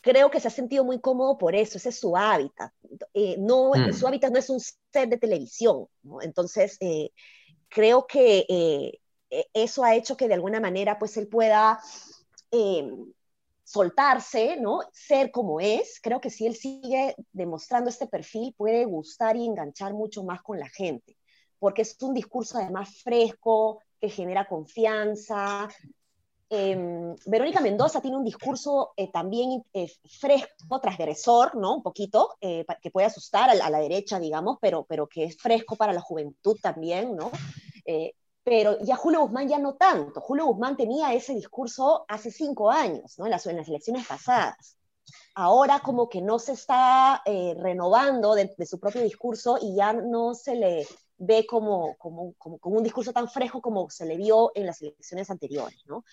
creo 0.00 0.30
que 0.30 0.38
se 0.38 0.46
ha 0.46 0.52
sentido 0.52 0.84
muy 0.84 1.00
cómodo 1.00 1.38
por 1.38 1.56
eso, 1.56 1.78
ese 1.78 1.88
es 1.88 1.98
su 1.98 2.16
hábitat. 2.16 2.72
Eh, 3.12 3.34
no, 3.40 3.72
mm. 3.74 3.92
Su 3.92 4.06
hábitat 4.06 4.30
no 4.30 4.38
es 4.38 4.48
un 4.48 4.60
set 4.60 5.10
de 5.10 5.18
televisión, 5.18 5.88
¿no? 6.04 6.22
Entonces, 6.22 6.76
eh, 6.78 7.10
creo 7.68 8.06
que 8.06 8.46
e, 9.28 9.46
eso 9.52 9.82
ha 9.82 9.96
hecho 9.96 10.16
que 10.16 10.28
de 10.28 10.34
alguna 10.34 10.60
manera, 10.60 11.00
pues, 11.00 11.16
él 11.16 11.26
pueda 11.26 11.80
em, 12.52 13.12
soltarse, 13.66 14.56
¿no? 14.60 14.80
Ser 14.92 15.30
como 15.30 15.60
es. 15.60 15.98
Creo 16.00 16.20
que 16.20 16.30
si 16.30 16.46
él 16.46 16.54
sigue 16.54 17.16
demostrando 17.32 17.90
este 17.90 18.06
perfil, 18.06 18.54
puede 18.56 18.84
gustar 18.84 19.36
y 19.36 19.44
enganchar 19.44 19.92
mucho 19.92 20.22
más 20.22 20.40
con 20.42 20.58
la 20.58 20.68
gente, 20.68 21.18
porque 21.58 21.82
es 21.82 21.96
un 22.00 22.14
discurso 22.14 22.58
además 22.58 23.02
fresco, 23.02 23.82
que 24.00 24.08
genera 24.08 24.46
confianza. 24.46 25.68
Em, 26.48 27.16
Verónica 27.26 27.60
Mendoza 27.60 28.00
tiene 28.00 28.16
un 28.16 28.22
discurso 28.24 28.92
eh, 28.96 29.10
también 29.10 29.64
eh, 29.72 29.90
fresco, 30.20 30.80
transgresor, 30.80 31.56
¿no? 31.56 31.74
Un 31.74 31.82
poquito, 31.82 32.36
eh, 32.40 32.64
que 32.80 32.92
puede 32.92 33.08
asustar 33.08 33.50
a 33.50 33.54
la, 33.54 33.66
a 33.66 33.70
la, 33.70 33.80
derecha, 33.80 34.20
digamos, 34.20 34.58
pero, 34.60 34.84
pero 34.84 35.08
que 35.08 35.24
es 35.24 35.36
fresco 35.36 35.74
para 35.74 35.92
la 35.92 36.00
juventud 36.00 36.56
también, 36.62 37.16
¿no? 37.16 37.32
Pero 38.46 38.78
ya 38.78 38.94
Julio 38.94 39.22
Guzmán 39.22 39.48
ya 39.48 39.58
no 39.58 39.74
tanto. 39.74 40.20
Julio 40.20 40.46
Guzmán 40.46 40.76
tenía 40.76 41.12
ese 41.12 41.34
discurso 41.34 42.04
hace 42.06 42.30
cinco 42.30 42.70
años, 42.70 43.18
¿no? 43.18 43.24
en, 43.24 43.32
las, 43.32 43.44
elecciones 43.44 44.06
pasadas. 44.06 44.78
Ahora 45.34 45.80
como 45.80 46.08
que 46.08 46.22
no 46.22 46.38
se 46.38 46.52
está 46.52 47.22
eh, 47.26 47.56
renovando 47.58 48.36
de, 48.36 48.54
su 48.64 48.78
propio 48.78 49.02
discurso 49.02 49.58
y 49.60 49.74
ya 49.74 49.92
no 49.92 50.32
se 50.34 50.54
le 50.54 50.86
ve 51.18 51.44
como, 51.44 51.96
como, 51.96 52.34
como, 52.34 52.76
un 52.76 52.84
discurso 52.84 53.12
tan 53.12 53.28
fresco 53.28 53.60
como 53.60 53.90
se 53.90 54.06
le 54.06 54.16
vio 54.16 54.52
en 54.54 54.66
las 54.66 54.80
elecciones 54.80 55.28
anteriores, 55.28 55.82
¿no? 55.86 56.04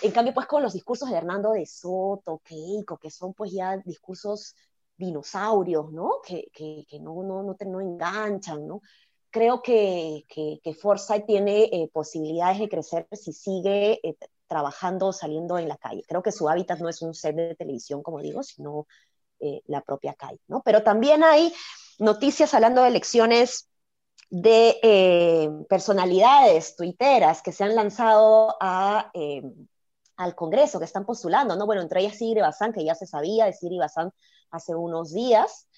En 0.00 0.12
cambio, 0.12 0.32
pues 0.32 0.46
con 0.46 0.62
los 0.62 0.74
discursos 0.74 1.10
de 1.10 1.16
Hernando 1.16 1.50
de 1.50 1.66
Soto, 1.66 2.40
Keiko, 2.44 2.98
que 2.98 3.10
son 3.10 3.34
pues 3.34 3.50
ya 3.50 3.76
discursos 3.78 4.54
dinosaurios, 4.96 5.90
¿no? 5.90 6.20
Que, 6.24 6.50
que, 6.52 6.86
que 6.88 7.00
no, 7.00 7.20
no, 7.24 7.42
no, 7.42 7.56
te, 7.56 7.66
no 7.66 7.80
enganchan, 7.80 8.64
¿no? 8.64 8.80
Creo 9.30 9.62
que, 9.62 10.24
que, 10.28 10.74
Forsyth 10.74 11.26
tiene 11.26 11.64
eh, 11.64 11.90
posibilidades 11.92 12.58
de 12.58 12.68
crecer 12.68 13.06
si 13.12 13.32
sigue 13.32 14.00
eh, 14.02 14.16
trabajando, 14.46 15.12
saliendo 15.12 15.58
en 15.58 15.68
la 15.68 15.76
calle. 15.76 16.04
Creo 16.08 16.22
que 16.22 16.32
su 16.32 16.48
hábitat 16.48 16.80
no 16.80 16.88
es 16.88 17.02
un 17.02 17.14
set 17.14 17.36
de 17.36 17.54
televisión, 17.54 18.02
como 18.02 18.20
digo, 18.20 18.42
sino 18.42 18.86
eh, 19.38 19.62
la 19.66 19.80
propia 19.80 20.12
calle, 20.14 20.40
¿no? 20.48 20.60
Pero 20.62 20.82
también 20.82 21.24
hay 21.24 21.54
noticias 21.98 22.52
hablando 22.52 22.82
de 22.82 22.88
elecciones 22.88 23.70
de 24.28 24.78
eh, 24.82 25.50
personalidades 25.68 26.76
tuiteras 26.76 27.42
que 27.42 27.52
se 27.52 27.64
han 27.64 27.74
lanzado 27.74 28.56
eh, 29.14 29.42
al 30.16 30.34
Congreso, 30.34 30.78
que 30.78 30.84
están 30.84 31.06
postulando, 31.06 31.56
¿no? 31.56 31.64
Bueno, 31.64 31.80
entre 31.82 32.00
ellas 32.00 32.16
Sigri 32.16 32.40
Bazán, 32.40 32.72
que 32.72 32.84
ya 32.84 32.94
se 32.94 33.06
sabía 33.06 33.46
de 33.46 33.52
Sigri 33.52 33.78
Bazán 33.78 34.12
hace 34.50 34.74
unos 34.74 35.14
días, 35.14 35.68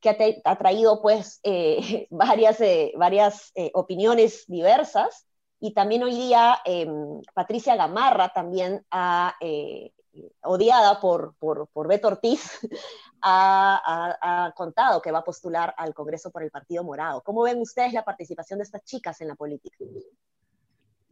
que 0.00 0.40
ha, 0.44 0.56
traído 0.56 1.02
pues 1.02 1.40
eh, 1.42 2.06
varias, 2.10 2.58
varias 2.96 3.52
opiniones 3.74 4.44
diversas, 4.46 5.26
y 5.62 5.74
también 5.74 6.02
hoy 6.02 6.14
día 6.14 6.58
em, 6.64 7.20
Patricia 7.34 7.76
Gamarra 7.76 8.32
también 8.32 8.84
ha 8.90 9.36
odiada 10.42 11.00
por, 11.00 11.34
por, 11.38 11.68
por 11.68 11.88
Beto 11.88 12.08
Ortiz, 12.08 12.58
ha, 13.22 14.52
contado 14.56 15.00
que 15.00 15.12
va 15.12 15.20
a 15.20 15.24
postular 15.24 15.74
al 15.76 15.94
Congreso 15.94 16.30
por 16.30 16.42
el 16.42 16.50
Partido 16.50 16.84
Morado. 16.84 17.22
¿Cómo 17.22 17.42
ven 17.42 17.60
ustedes 17.60 17.92
la 17.92 18.04
participación 18.04 18.58
de 18.58 18.64
estas 18.64 18.84
chicas 18.84 19.20
en 19.20 19.28
la 19.28 19.34
política? 19.34 19.76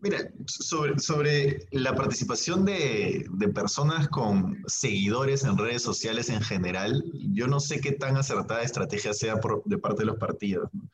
Mira, 0.01 0.31
sobre, 0.47 0.99
sobre 1.01 1.59
la 1.73 1.95
participación 1.95 2.65
de, 2.65 3.27
de, 3.29 3.49
personas 3.49 4.09
con 4.09 4.63
seguidores 4.67 5.43
en 5.43 5.59
redes 5.59 5.83
sociales 5.83 6.29
en 6.29 6.41
general, 6.41 7.03
yo 7.33 7.49
no 7.49 7.59
sé 7.59 7.81
qué 7.81 7.93
tan 7.93 8.17
acertada 8.17 8.63
estrategia 8.63 9.13
sea 9.13 9.39
por, 9.39 9.65
de 9.65 9.79
parte 9.79 10.03
de 10.03 10.07
los 10.07 10.19
partidos. 10.19 10.69
¿no? 10.73 10.89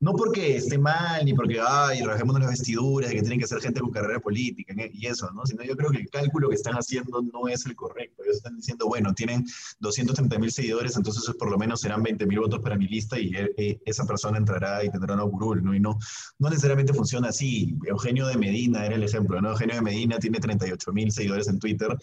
No 0.00 0.12
porque 0.12 0.56
esté 0.56 0.78
mal, 0.78 1.24
ni 1.24 1.34
porque, 1.34 1.60
ay, 1.60 2.02
rasguemos 2.02 2.38
las 2.38 2.50
vestiduras, 2.50 3.10
que 3.10 3.20
tienen 3.20 3.40
que 3.40 3.48
ser 3.48 3.60
gente 3.60 3.80
con 3.80 3.90
carrera 3.90 4.20
política 4.20 4.72
y 4.92 5.06
eso, 5.06 5.28
¿no? 5.32 5.44
Sino 5.44 5.64
yo 5.64 5.76
creo 5.76 5.90
que 5.90 5.98
el 5.98 6.08
cálculo 6.08 6.48
que 6.48 6.54
están 6.54 6.74
haciendo 6.74 7.20
no 7.22 7.48
es 7.48 7.66
el 7.66 7.74
correcto. 7.74 8.22
Ellos 8.22 8.36
están 8.36 8.56
diciendo, 8.56 8.86
bueno, 8.86 9.12
tienen 9.12 9.44
230 9.80 10.38
mil 10.38 10.52
seguidores, 10.52 10.96
entonces 10.96 11.34
por 11.36 11.50
lo 11.50 11.58
menos 11.58 11.80
serán 11.80 12.02
20 12.02 12.26
mil 12.26 12.38
votos 12.38 12.60
para 12.60 12.76
mi 12.76 12.86
lista 12.86 13.18
y 13.18 13.34
eh, 13.34 13.52
eh, 13.56 13.80
esa 13.86 14.06
persona 14.06 14.38
entrará 14.38 14.84
y 14.84 14.90
tendrá 14.90 15.14
una 15.14 15.24
curul, 15.24 15.64
¿no? 15.64 15.74
Y 15.74 15.80
no, 15.80 15.98
no 16.38 16.48
necesariamente 16.48 16.94
funciona 16.94 17.30
así. 17.30 17.76
Eugenio 17.84 18.28
de 18.28 18.36
Medina 18.36 18.86
era 18.86 18.94
el 18.94 19.02
ejemplo, 19.02 19.40
¿no? 19.40 19.50
Eugenio 19.50 19.74
de 19.74 19.82
Medina 19.82 20.18
tiene 20.18 20.38
38 20.38 20.92
mil 20.92 21.10
seguidores 21.10 21.48
en 21.48 21.58
Twitter 21.58 21.98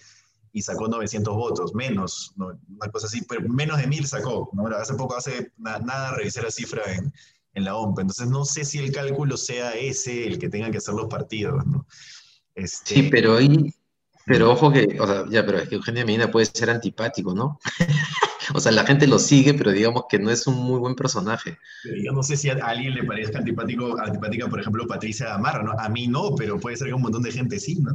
y 0.52 0.62
sacó 0.62 0.88
900 0.88 1.36
votos, 1.36 1.74
menos, 1.76 2.34
una 2.38 2.90
cosa 2.92 3.08
así, 3.08 3.22
pero 3.28 3.42
menos 3.50 3.78
de 3.78 3.88
mil 3.88 4.08
sacó, 4.08 4.50
¿no? 4.54 4.68
Hace 4.68 4.94
poco, 4.94 5.16
hace 5.16 5.52
nada, 5.58 6.16
revisé 6.16 6.42
la 6.42 6.52
cifra 6.52 6.82
en 6.94 7.14
en 7.56 7.64
la 7.64 7.76
OMP. 7.76 8.00
Entonces 8.00 8.28
no 8.28 8.46
sé 8.46 8.64
si 8.64 8.80
el 8.80 8.92
cálculo 8.92 9.38
sea 9.38 9.72
ese 9.72 10.28
el 10.28 10.38
que 10.38 10.50
tengan 10.50 10.72
que 10.72 10.78
hacer 10.78 10.94
los 10.94 11.08
partidos, 11.08 11.66
¿no? 11.66 11.88
Este... 12.54 12.96
Sí, 12.96 13.04
pero 13.10 13.38
ahí, 13.38 13.74
pero 14.26 14.52
ojo 14.52 14.72
que, 14.72 14.98
o 15.00 15.08
sea, 15.08 15.26
ya, 15.30 15.46
pero 15.46 15.60
es 15.60 15.70
que 15.70 15.76
Eugenio 15.76 16.06
Medina 16.06 16.32
puede 16.32 16.48
ser 16.48 16.70
antipático, 16.70 17.34
¿no? 17.34 17.60
o 18.54 18.60
sea, 18.60 18.72
la 18.72 18.86
gente 18.86 19.08
lo 19.08 19.20
sigue, 19.20 19.54
pero 19.54 19.72
digamos 19.72 20.06
que 20.10 20.18
no 20.20 20.32
es 20.32 20.48
un 20.48 20.56
muy 20.56 20.80
buen 20.80 20.96
personaje. 20.96 21.58
yo 22.04 22.12
no 22.12 22.24
sé 22.24 22.36
si 22.36 22.50
a 22.50 22.56
alguien 22.56 22.96
le 22.96 23.04
parezca 23.04 23.40
antipático, 23.40 23.98
antipática, 24.00 24.48
por 24.48 24.60
ejemplo, 24.60 24.88
Patricia 24.88 25.34
Amarra, 25.34 25.64
¿no? 25.64 25.74
A 25.78 25.90
mí 25.90 26.08
no, 26.08 26.36
pero 26.36 26.60
puede 26.60 26.76
ser 26.76 26.88
que 26.88 26.94
un 26.94 27.04
montón 27.04 27.22
de 27.22 27.32
gente 27.32 27.60
sí, 27.60 27.76
¿no? 27.76 27.94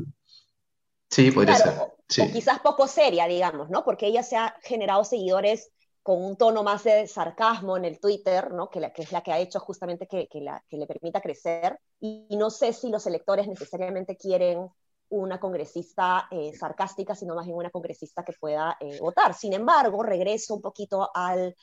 Sí, 1.10 1.30
podría 1.32 1.56
ser. 1.56 1.74
Sí. 2.08 2.22
O 2.22 2.32
quizás 2.32 2.60
poco 2.60 2.86
seria, 2.86 3.26
digamos, 3.26 3.68
¿no? 3.68 3.84
Porque 3.84 4.06
ella 4.06 4.22
se 4.22 4.36
ha 4.36 4.54
generado 4.62 5.04
seguidores 5.04 5.70
con 6.02 6.22
un 6.24 6.36
tono 6.36 6.62
más 6.62 6.84
de 6.84 7.06
sarcasmo 7.06 7.76
en 7.76 7.84
el 7.84 8.00
Twitter, 8.00 8.52
¿no? 8.52 8.70
que, 8.70 8.80
la, 8.80 8.92
que 8.92 9.02
es 9.02 9.12
la 9.12 9.22
que 9.22 9.32
ha 9.32 9.38
hecho 9.38 9.60
justamente 9.60 10.06
que, 10.06 10.28
que, 10.28 10.40
la, 10.40 10.62
que 10.68 10.78
le 10.78 10.86
permita 10.86 11.20
crecer. 11.20 11.78
Y, 12.00 12.26
no 12.36 12.50
sé 12.50 12.72
si 12.72 12.88
los 12.88 13.06
electores 13.06 13.46
necesariamente 13.46 14.16
quieren 14.16 14.68
una 15.10 15.38
congresista 15.40 16.28
eh, 16.30 16.52
sarcástica, 16.56 17.14
sino 17.14 17.34
más 17.34 17.44
bien 17.44 17.58
una 17.58 17.70
congresista 17.70 18.24
que 18.24 18.32
pueda 18.32 18.76
eh, 18.80 18.98
votar. 19.00 19.34
Sin 19.34 19.52
embargo, 19.52 20.02
regreso 20.02 20.54
un 20.54 20.62
poquito 20.62 21.10
al, 21.14 21.54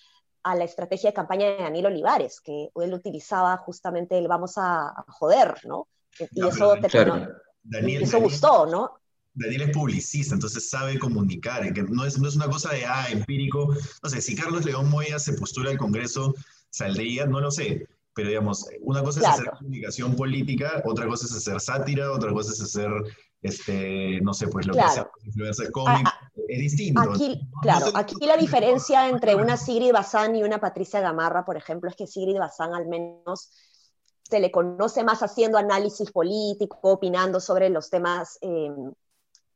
a 0.44 0.56
la 0.56 0.66
estrategia 0.66 1.10
de 1.10 1.16
campaña 1.16 1.48
de 1.48 1.58
Daniel 1.58 1.88
Olivares, 1.88 2.42
que 2.42 2.70
él 2.76 2.94
utilizaba 2.94 3.58
justamente 3.58 4.18
el 4.18 4.28
vamos 4.28 4.54
a, 4.58 4.94
joder, 5.08 5.56
¿no? 5.66 5.88
Y 6.32 6.46
eso, 6.46 6.76
terminó, 6.76 7.28
Daniel, 7.64 8.04
eso 8.04 8.20
gustó, 8.20 8.66
¿no? 8.66 9.00
Daniel 9.38 9.62
es 9.64 9.72
publicista, 9.72 10.34
entonces 10.34 10.70
sabe 10.70 10.98
comunicar, 10.98 11.72
que 11.72 11.84
no 11.84 12.06
es, 12.06 12.18
no 12.18 12.28
es 12.28 12.36
una 12.36 12.50
cosa 12.50 12.72
de, 12.74 12.86
ah, 12.86 13.08
empírico. 13.12 13.74
No 14.04 14.10
sé, 14.10 14.20
si 14.22 14.36
Carlos 14.36 14.66
León 14.66 14.90
Moya 14.90 15.20
se 15.20 15.34
postula 15.34 15.70
al 15.70 15.78
Congreso, 15.78 16.34
saldría, 16.72 17.28
no 17.28 17.40
lo 17.40 17.52
sé, 17.52 17.88
pero 18.14 18.30
digamos, 18.30 18.66
una 18.82 19.04
cosa 19.04 19.20
es 19.20 19.28
hacer 19.28 19.52
comunicación 19.52 20.16
política, 20.16 20.82
otra 20.86 21.06
cosa 21.08 21.28
es 21.28 21.36
hacer 21.36 21.62
sátira, 21.62 22.12
otra 22.12 22.32
cosa 22.32 22.52
es 22.52 22.62
hacer, 22.62 22.90
este, 23.44 24.20
no 24.22 24.34
sé, 24.34 24.48
pues 24.48 24.66
lo 24.66 24.74
que 24.74 24.90
sea, 24.90 25.08
influencer 25.24 25.72
cómic, 25.72 26.08
es 26.48 26.60
distinto. 26.60 27.00
Aquí, 27.00 27.40
claro, 27.62 27.92
aquí 27.94 28.26
la 28.26 28.38
diferencia 28.38 29.08
entre 29.10 29.36
una 29.36 29.56
Sigrid 29.56 29.94
Bazán 29.94 30.36
y 30.36 30.44
una 30.44 30.60
Patricia 30.60 31.00
Gamarra, 31.00 31.46
por 31.46 31.58
ejemplo, 31.58 31.92
es 31.92 31.96
que 31.96 32.08
Sigrid 32.08 32.40
Bazán 32.40 32.74
al 32.74 32.88
menos 32.88 33.52
se 34.24 34.40
le 34.40 34.50
conoce 34.50 35.04
más 35.04 35.22
haciendo 35.22 35.60
análisis 35.60 36.12
político, 36.12 36.80
opinando 36.82 37.40
sobre 37.40 37.70
los 37.70 37.92
temas 37.92 38.40
eh, 38.42 38.72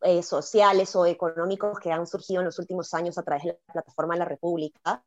eh, 0.02 0.24
sociales 0.24 0.96
o 0.96 1.06
económicos 1.06 1.80
que 1.80 1.92
han 1.92 2.08
surgido 2.08 2.42
en 2.42 2.46
los 2.46 2.60
últimos 2.60 2.94
años 2.94 3.18
a 3.18 3.24
través 3.24 3.44
de 3.44 3.60
la 3.68 3.74
plataforma 3.74 4.16
de 4.16 4.20
la 4.20 4.26
República. 4.26 5.04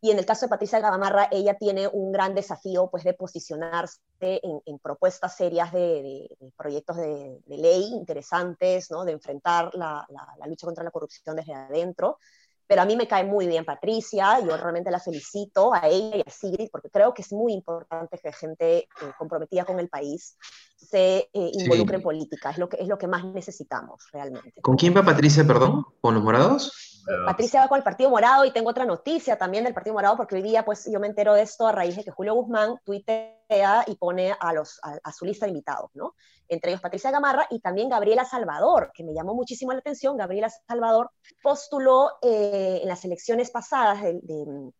Y 0.00 0.10
en 0.10 0.18
el 0.18 0.26
caso 0.26 0.44
de 0.44 0.50
Patricia 0.50 0.80
Gamarra, 0.80 1.28
ella 1.30 1.56
tiene 1.56 1.88
un 1.88 2.12
gran 2.12 2.34
desafío 2.34 2.90
pues, 2.90 3.04
de 3.04 3.14
posicionarse 3.14 4.00
en, 4.20 4.78
propuestas 4.78 5.34
serias 5.34 5.72
de, 5.72 6.28
proyectos 6.58 6.98
de, 6.98 7.40
ley 7.46 7.84
interesantes, 7.94 8.90
¿no? 8.90 9.06
de 9.06 9.12
enfrentar 9.12 9.74
la, 9.74 10.06
la, 10.10 10.46
lucha 10.46 10.66
contra 10.66 10.84
la 10.84 10.90
corrupción 10.90 11.36
desde 11.36 11.54
adentro 11.54 12.18
pero 12.66 12.82
a 12.82 12.84
mí 12.84 12.96
me 12.96 13.06
cae 13.06 13.24
muy 13.24 13.46
bien 13.46 13.64
Patricia, 13.64 14.40
yo 14.40 14.56
realmente 14.56 14.90
la 14.90 15.00
felicito 15.00 15.74
a 15.74 15.86
ella 15.88 16.16
y 16.16 16.24
a 16.26 16.30
Sigrid, 16.30 16.68
porque 16.70 16.90
creo 16.90 17.12
que 17.12 17.22
es 17.22 17.32
muy 17.32 17.52
importante 17.52 18.18
que 18.18 18.32
gente 18.32 18.78
eh, 18.78 18.88
comprometida 19.18 19.64
con 19.64 19.78
el 19.80 19.88
país 19.88 20.36
se 20.76 21.28
eh, 21.32 21.50
involucre 21.52 21.96
en 21.96 22.02
política, 22.02 22.50
es 22.50 22.58
lo, 22.58 22.68
que, 22.68 22.76
es 22.80 22.88
lo 22.88 22.98
que 22.98 23.06
más 23.06 23.24
necesitamos 23.24 24.04
realmente. 24.12 24.60
¿Con 24.62 24.76
quién 24.76 24.96
va 24.96 25.02
Patricia, 25.02 25.46
perdón? 25.46 25.84
¿Con 26.00 26.14
los 26.14 26.22
morados? 26.22 26.93
Patricia 27.26 27.60
va 27.60 27.68
con 27.68 27.78
el 27.78 27.84
Partido 27.84 28.10
Morado 28.10 28.44
y 28.44 28.52
tengo 28.52 28.70
otra 28.70 28.84
noticia 28.84 29.36
también 29.36 29.64
del 29.64 29.74
Partido 29.74 29.94
Morado, 29.94 30.16
porque 30.16 30.36
hoy 30.36 30.42
día 30.42 30.64
pues 30.64 30.90
yo 30.90 31.00
me 31.00 31.06
entero 31.06 31.34
de 31.34 31.42
esto 31.42 31.66
a 31.66 31.72
raíz 31.72 31.96
de 31.96 32.04
que 32.04 32.10
Julio 32.10 32.34
Guzmán 32.34 32.78
tuitea 32.84 33.84
y 33.86 33.96
pone 33.96 34.34
a, 34.38 34.52
los, 34.52 34.80
a 34.82 35.12
su 35.12 35.24
lista 35.24 35.46
de 35.46 35.50
invitados, 35.50 35.90
¿no? 35.94 36.14
entre 36.48 36.70
ellos 36.70 36.80
Patricia 36.80 37.10
Gamarra 37.10 37.46
y 37.50 37.60
también 37.60 37.88
Gabriela 37.88 38.24
Salvador, 38.24 38.90
que 38.94 39.04
me 39.04 39.14
llamó 39.14 39.34
muchísimo 39.34 39.72
la 39.72 39.78
atención. 39.78 40.16
Gabriela 40.16 40.50
Salvador 40.50 41.10
postuló 41.42 42.12
eh, 42.22 42.80
en 42.82 42.88
las 42.88 43.04
elecciones 43.04 43.50
pasadas 43.50 44.02
de, 44.02 44.72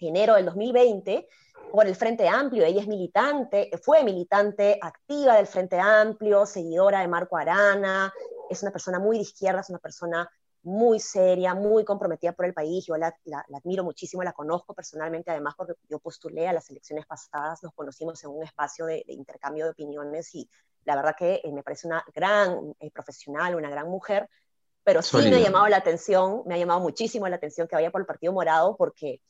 enero 0.00 0.34
del 0.34 0.46
2020 0.46 1.28
por 1.70 1.86
el 1.86 1.94
Frente 1.94 2.28
Amplio. 2.28 2.64
Ella 2.64 2.80
es 2.80 2.88
militante, 2.88 3.70
fue 3.82 4.02
militante 4.02 4.78
activa 4.80 5.36
del 5.36 5.46
Frente 5.46 5.78
Amplio, 5.78 6.44
seguidora 6.44 7.00
de 7.00 7.08
Marco 7.08 7.36
Arana, 7.36 8.12
es 8.50 8.62
una 8.62 8.72
persona 8.72 8.98
muy 8.98 9.16
de 9.16 9.22
izquierda, 9.22 9.60
es 9.60 9.70
una 9.70 9.78
persona 9.78 10.28
muy 10.62 11.00
seria, 11.00 11.54
muy 11.54 11.84
comprometida 11.84 12.32
por 12.32 12.46
el 12.46 12.54
país. 12.54 12.86
Yo 12.86 12.96
la, 12.96 13.14
admiro 13.54 13.84
muchísimo, 13.84 14.22
la 14.22 14.32
conozco 14.32 14.74
personalmente, 14.74 15.30
además 15.30 15.54
porque 15.56 15.74
yo 15.88 15.98
postulé 15.98 16.46
a 16.48 16.52
las 16.52 16.70
elecciones 16.70 17.06
pasadas, 17.06 17.62
nos 17.62 17.74
conocimos 17.74 18.22
en 18.24 18.30
un 18.30 18.44
espacio 18.44 18.86
de, 18.86 19.04
de 19.06 19.12
intercambio 19.12 19.64
de 19.64 19.72
opiniones 19.72 20.34
y 20.34 20.48
la 20.84 20.96
verdad 20.96 21.14
que 21.16 21.40
eh, 21.42 21.52
me 21.52 21.62
parece 21.62 21.86
una 21.86 22.04
gran 22.14 22.74
eh, 22.80 22.90
profesional, 22.90 23.54
una 23.54 23.70
gran 23.70 23.88
mujer, 23.88 24.28
pero 24.84 25.02
sí 25.02 25.16
me 25.16 25.36
ha 25.36 25.40
llamado 25.40 25.68
la 25.68 25.76
atención, 25.76 26.42
me 26.46 26.54
ha 26.54 26.58
llamado 26.58 26.80
muchísimo 26.80 27.28
la 27.28 27.36
atención 27.36 27.68
que 27.68 27.76
vaya 27.76 27.90
por 27.90 28.00
el 28.00 28.06
Partido 28.06 28.32
Morado 28.32 28.76
porque 28.76 29.20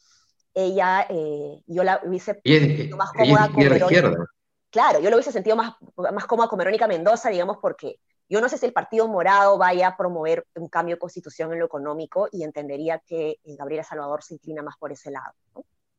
ella, 0.55 1.07
eh, 1.09 1.61
yo 1.67 1.85
la 1.85 2.01
hubiese 2.05 2.41
sentido 2.43 2.97
más 2.97 3.13
cómoda 3.13 3.49
con 3.49 3.63
Verónica. 3.63 4.27
Claro, 4.71 5.01
yo 5.01 5.11
lo 5.11 5.17
hubiese 5.17 5.33
sentido 5.33 5.55
más, 5.55 5.75
más 5.97 6.27
cómoda 6.27 6.49
con 6.49 6.59
Verónica 6.59 6.89
Mendoza, 6.89 7.29
digamos, 7.29 7.59
porque 7.61 8.01
yo 8.33 8.41
no 8.41 8.49
sé 8.49 8.57
si 8.57 8.65
el 8.65 8.73
Partido 8.73 9.07
Morado 9.09 9.59
vaya 9.59 9.89
a 9.89 9.97
promover 9.99 10.47
un 10.55 10.67
cambio 10.69 10.97
de 10.97 10.99
constitución 10.99 11.53
en 11.53 11.59
lo 11.59 11.67
económico 11.67 12.31
y 12.33 12.45
entendería 12.45 12.99
que 13.07 13.37
Gabriela 13.45 13.85
Salvador 13.85 14.23
se 14.23 14.33
inclina 14.33 14.63
más 14.63 14.79
por 14.79 14.91
ese 14.91 15.11
lado. 15.11 15.35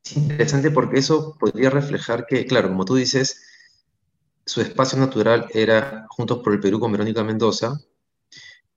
Es 0.03 0.17
interesante 0.17 0.71
porque 0.71 0.97
eso 0.97 1.37
podría 1.39 1.69
reflejar 1.69 2.25
que, 2.25 2.47
claro, 2.47 2.69
como 2.69 2.85
tú 2.85 2.95
dices, 2.95 3.39
su 4.47 4.61
espacio 4.61 4.97
natural 4.97 5.45
era 5.53 6.07
Juntos 6.09 6.39
por 6.43 6.53
el 6.53 6.59
Perú 6.59 6.79
con 6.79 6.91
Verónica 6.91 7.23
Mendoza, 7.23 7.79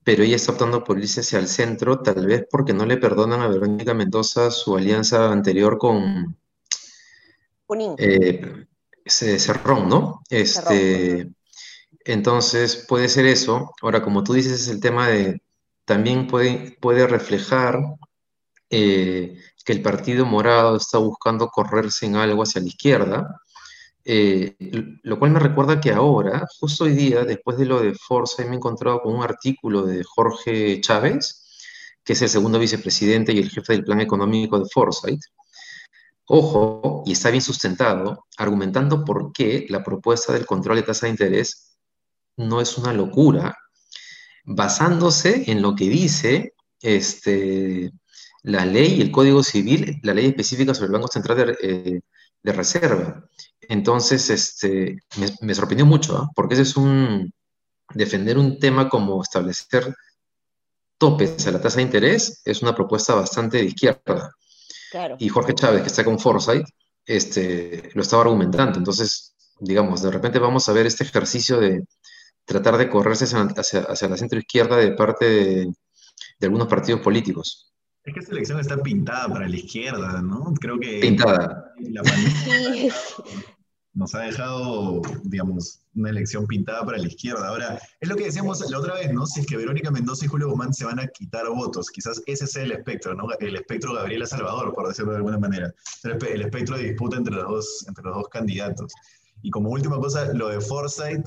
pero 0.04 0.22
ella 0.22 0.36
está 0.36 0.52
optando 0.52 0.84
por 0.84 0.98
irse 0.98 1.20
hacia 1.20 1.38
el 1.38 1.48
centro, 1.48 2.02
tal 2.02 2.26
vez 2.26 2.46
porque 2.50 2.74
no 2.74 2.84
le 2.84 2.98
perdonan 2.98 3.40
a 3.40 3.48
Verónica 3.48 3.94
Mendoza 3.94 4.50
su 4.50 4.76
alianza 4.76 5.32
anterior 5.32 5.78
con 5.78 6.36
eh, 7.96 8.66
Cerrón, 9.06 9.88
¿no? 9.88 10.20
Este, 10.28 11.32
entonces 12.06 12.86
puede 12.88 13.08
ser 13.08 13.26
eso. 13.26 13.74
Ahora, 13.82 14.02
como 14.02 14.22
tú 14.22 14.32
dices, 14.32 14.52
es 14.52 14.68
el 14.68 14.80
tema 14.80 15.08
de, 15.08 15.42
también 15.84 16.28
puede, 16.28 17.06
reflejar 17.06 17.80
eh, 18.70 19.36
que 19.64 19.72
el 19.72 19.82
Partido 19.82 20.24
Morado 20.24 20.76
está 20.76 20.98
buscando 20.98 21.48
correrse 21.48 22.06
en 22.06 22.16
algo 22.16 22.42
hacia 22.44 22.60
la 22.60 22.68
izquierda, 22.68 23.40
eh, 24.04 24.54
lo 25.02 25.18
cual 25.18 25.32
me 25.32 25.40
recuerda 25.40 25.80
que 25.80 25.90
ahora, 25.90 26.46
justo 26.60 26.84
hoy 26.84 26.94
día, 26.94 27.24
después 27.24 27.58
de 27.58 27.66
lo 27.66 27.80
de 27.80 27.94
Forza, 27.94 28.44
me 28.44 28.52
he 28.52 28.56
encontrado 28.56 29.02
con 29.02 29.16
un 29.16 29.24
artículo 29.24 29.82
de 29.84 30.04
Jorge 30.04 30.80
Chávez, 30.80 31.44
que 32.04 32.12
es 32.12 32.22
el 32.22 32.28
segundo 32.28 32.60
vicepresidente 32.60 33.32
y 33.32 33.38
el 33.38 33.50
jefe 33.50 33.72
del 33.72 33.84
plan 33.84 34.00
económico 34.00 34.60
de 34.60 34.66
Foresight, 34.72 35.20
ojo, 36.26 37.02
y 37.04 37.12
está 37.12 37.30
bien 37.30 37.42
sustentado, 37.42 38.26
argumentando 38.36 39.04
por 39.04 39.32
qué 39.32 39.66
la 39.68 39.82
propuesta 39.82 40.32
del 40.32 40.46
control 40.46 40.76
de 40.76 40.82
tasa 40.84 41.06
de 41.06 41.10
interés 41.10 41.75
no 42.36 42.60
es 42.60 42.76
una 42.78 42.92
locura, 42.92 43.56
basándose 44.44 45.50
en 45.50 45.62
lo 45.62 45.74
que 45.74 45.88
dice 45.88 46.54
este, 46.80 47.92
la 48.42 48.64
ley 48.64 48.94
y 48.94 49.02
el 49.02 49.10
Código 49.10 49.42
Civil, 49.42 49.98
la 50.02 50.14
ley 50.14 50.26
específica 50.26 50.74
sobre 50.74 50.86
el 50.86 50.92
Banco 50.92 51.08
Central 51.08 51.36
de, 51.38 51.56
eh, 51.62 52.00
Reserva. 52.44 53.24
Entonces, 53.62 54.30
este, 54.30 54.98
me, 55.40 55.54
sorprendió 55.54 55.84
mucho, 55.84 56.16
¿ah? 56.16 56.30
porque 56.36 56.54
ese 56.54 56.62
es 56.62 56.76
un, 56.76 57.32
defender 57.92 58.38
un 58.38 58.60
tema 58.60 58.88
como 58.88 59.20
establecer 59.20 59.92
topes 60.98 61.46
a 61.46 61.50
la 61.50 61.60
tasa 61.60 61.76
de 61.76 61.82
interés, 61.82 62.40
es 62.44 62.62
una 62.62 62.74
propuesta 62.74 63.14
bastante 63.14 63.58
de 63.58 63.64
izquierda. 63.64 64.32
Y 65.18 65.28
Jorge 65.28 65.54
Chávez, 65.54 65.82
que 65.82 65.88
está 65.88 66.04
con 66.04 66.18
Foresight, 66.18 66.66
este, 67.04 67.90
lo 67.94 68.02
estaba 68.02 68.22
argumentando. 68.22 68.78
Entonces, 68.78 69.34
digamos, 69.58 70.02
de 70.02 70.10
repente 70.10 70.38
vamos 70.38 70.68
a 70.68 70.72
ver 70.72 70.86
este 70.86 71.04
ejercicio 71.04 71.58
de 71.58 71.84
tratar 72.46 72.78
de 72.78 72.88
correrse 72.88 73.24
hacia, 73.24 73.80
hacia, 73.80 74.08
la 74.08 74.16
centro 74.16 74.38
izquierda 74.38 74.76
de 74.76 74.92
parte 74.92 75.26
de, 75.26 75.64
de 76.38 76.46
algunos 76.46 76.68
partidos 76.68 77.00
políticos. 77.00 77.74
Es 78.04 78.14
que 78.14 78.20
esta 78.20 78.32
elección 78.32 78.60
está 78.60 78.78
pintada 78.78 79.28
para 79.28 79.48
la 79.48 79.56
izquierda, 79.56 80.22
¿no? 80.22 80.54
Creo 80.60 80.78
que... 80.78 81.00
Pintada. 81.00 81.72
La 81.80 82.02
pandemia 82.02 82.94
nos 83.96 84.14
ha 84.14 84.20
dejado, 84.20 85.00
digamos, 85.24 85.80
una 85.94 86.10
elección 86.10 86.46
pintada 86.46 86.84
para 86.84 86.98
la 86.98 87.08
izquierda. 87.08 87.48
Ahora, 87.48 87.80
es 87.98 88.08
lo 88.08 88.14
que 88.14 88.24
decíamos 88.24 88.70
la 88.70 88.78
otra 88.78 88.94
vez, 88.94 89.10
¿no? 89.12 89.26
Si 89.26 89.40
es 89.40 89.46
que 89.46 89.56
Verónica 89.56 89.90
Mendoza 89.90 90.26
y 90.26 90.28
Julio 90.28 90.50
Guzmán 90.50 90.74
se 90.74 90.84
van 90.84 91.00
a 91.00 91.06
quitar 91.08 91.48
votos, 91.48 91.88
quizás 91.88 92.22
ese 92.26 92.46
sea 92.46 92.64
el 92.64 92.72
espectro, 92.72 93.14
¿no? 93.14 93.26
El 93.40 93.56
espectro 93.56 93.94
Gabriela 93.94 94.26
Salvador, 94.26 94.74
por 94.74 94.86
decirlo 94.86 95.12
de 95.12 95.16
alguna 95.16 95.38
manera. 95.38 95.74
El 96.04 96.42
espectro 96.42 96.76
de 96.76 96.90
disputa 96.90 97.16
entre 97.16 97.36
los 97.36 97.48
dos, 97.48 97.84
entre 97.88 98.04
los 98.04 98.14
dos 98.16 98.28
candidatos. 98.28 98.92
Y 99.40 99.50
como 99.50 99.70
última 99.70 99.96
cosa, 99.96 100.30
lo 100.34 100.48
de 100.48 100.60
Forsyth, 100.60 101.26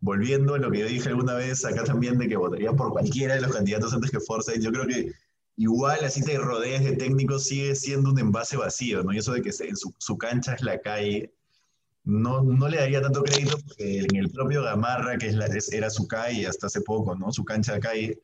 volviendo 0.00 0.54
a 0.54 0.58
lo 0.58 0.70
que 0.70 0.80
yo 0.80 0.86
dije 0.86 1.08
alguna 1.08 1.34
vez 1.34 1.64
acá 1.64 1.84
también 1.84 2.18
de 2.18 2.28
que 2.28 2.36
votaría 2.36 2.72
por 2.72 2.92
cualquiera 2.92 3.34
de 3.34 3.40
los 3.40 3.52
candidatos 3.52 3.92
antes 3.92 4.10
que 4.10 4.20
Forsyth, 4.20 4.60
yo 4.60 4.70
creo 4.70 4.86
que 4.86 5.12
igual 5.56 6.04
así 6.04 6.22
te 6.22 6.38
rodeas 6.38 6.84
de 6.84 6.96
técnicos 6.96 7.44
sigue 7.44 7.74
siendo 7.74 8.10
un 8.10 8.18
envase 8.18 8.56
vacío, 8.56 9.02
¿no? 9.02 9.12
Y 9.12 9.18
eso 9.18 9.32
de 9.32 9.42
que 9.42 9.52
su, 9.52 10.18
cancha 10.18 10.54
es 10.54 10.62
la 10.62 10.78
calle, 10.80 11.32
no, 12.04 12.42
no 12.42 12.68
le 12.68 12.78
daría 12.78 13.00
tanto 13.00 13.22
crédito 13.22 13.58
porque 13.66 14.00
en 14.00 14.16
el 14.16 14.30
propio 14.30 14.62
Gamarra, 14.62 15.16
que 15.16 15.28
es 15.28 15.34
la, 15.34 15.48
era 15.72 15.90
su 15.90 16.06
calle 16.06 16.46
hasta 16.46 16.66
hace 16.66 16.82
poco, 16.82 17.14
¿no? 17.14 17.32
Su 17.32 17.44
cancha 17.44 17.74
de 17.74 17.80
calle, 17.80 18.20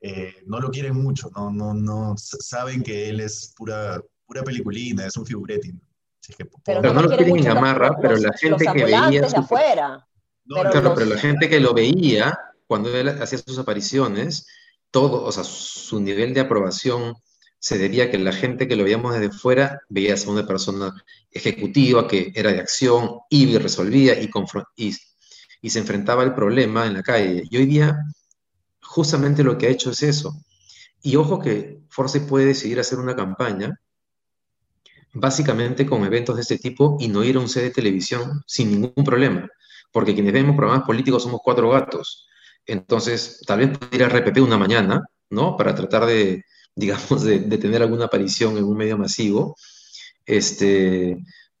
eh, 0.00 0.34
no 0.46 0.60
lo 0.60 0.70
quieren 0.70 0.96
mucho, 0.96 1.30
no, 1.36 1.50
no, 1.50 1.74
no, 1.74 2.14
saben 2.16 2.82
que 2.82 3.10
él 3.10 3.20
es 3.20 3.52
pura, 3.56 4.02
pura 4.26 4.42
peliculina, 4.42 5.06
es 5.06 5.16
un 5.16 5.26
figuretti. 5.26 5.72
pero, 6.64 6.80
no, 6.82 7.02
lo 7.02 7.08
quieren 7.08 7.36
en 7.36 7.44
Gamarra, 7.44 7.96
pero 8.00 8.16
la 8.16 8.32
gente 8.32 8.64
que 8.64 8.84
veía... 8.84 9.28
Su... 9.28 9.36
afuera. 9.36 10.08
Claro, 10.46 10.94
pero 10.94 11.06
la 11.06 11.18
gente 11.18 11.48
que 11.48 11.60
lo 11.60 11.74
veía 11.74 12.38
cuando 12.66 12.94
él 12.96 13.08
hacía 13.08 13.38
sus 13.38 13.58
apariciones 13.58 14.46
todo, 14.90 15.24
o 15.24 15.32
sea, 15.32 15.42
su 15.44 16.00
nivel 16.00 16.34
de 16.34 16.40
aprobación 16.40 17.14
se 17.58 17.78
debía 17.78 18.04
a 18.04 18.10
que 18.10 18.18
la 18.18 18.32
gente 18.32 18.66
que 18.68 18.76
lo 18.76 18.84
veíamos 18.84 19.14
desde 19.14 19.32
fuera 19.32 19.80
veía 19.88 20.14
a 20.14 20.30
una 20.30 20.46
persona 20.46 20.92
ejecutiva 21.30 22.08
que 22.08 22.32
era 22.34 22.52
de 22.52 22.60
acción, 22.60 23.20
iba 23.30 23.52
y 23.52 23.58
resolvía 23.58 24.20
y, 24.20 24.30
y, 24.76 24.96
y 25.62 25.70
se 25.70 25.78
enfrentaba 25.78 26.22
al 26.22 26.34
problema 26.34 26.86
en 26.86 26.94
la 26.94 27.02
calle. 27.02 27.44
Y 27.50 27.56
hoy 27.56 27.66
día, 27.66 27.98
justamente 28.82 29.44
lo 29.44 29.56
que 29.56 29.66
ha 29.66 29.70
hecho 29.70 29.90
es 29.90 30.02
eso. 30.02 30.34
Y 31.02 31.16
ojo 31.16 31.40
que 31.40 31.80
Force 31.88 32.20
puede 32.20 32.46
decidir 32.46 32.80
hacer 32.80 32.98
una 32.98 33.16
campaña 33.16 33.78
básicamente 35.14 35.86
con 35.86 36.04
eventos 36.04 36.36
de 36.36 36.42
este 36.42 36.58
tipo 36.58 36.96
y 37.00 37.08
no 37.08 37.22
ir 37.22 37.36
a 37.36 37.40
un 37.40 37.48
set 37.48 37.62
de 37.62 37.70
televisión 37.70 38.42
sin 38.46 38.70
ningún 38.70 39.04
problema. 39.04 39.48
Porque 39.92 40.14
quienes 40.14 40.32
vemos 40.32 40.56
programas 40.56 40.86
políticos 40.86 41.22
somos 41.22 41.40
cuatro 41.44 41.70
gatos. 41.70 42.26
Entonces, 42.66 43.42
tal 43.46 43.60
vez 43.60 43.78
ir 43.92 44.04
a 44.04 44.08
RPP 44.08 44.38
una 44.38 44.58
mañana, 44.58 45.02
¿no? 45.30 45.56
Para 45.56 45.74
tratar 45.74 46.06
de, 46.06 46.44
digamos, 46.74 47.22
de, 47.22 47.40
tener 47.58 47.82
alguna 47.82 48.06
aparición 48.06 48.56
en 48.56 48.64
un 48.64 48.76
medio 48.76 48.98
masivo. 48.98 49.56
Este, 50.26 51.16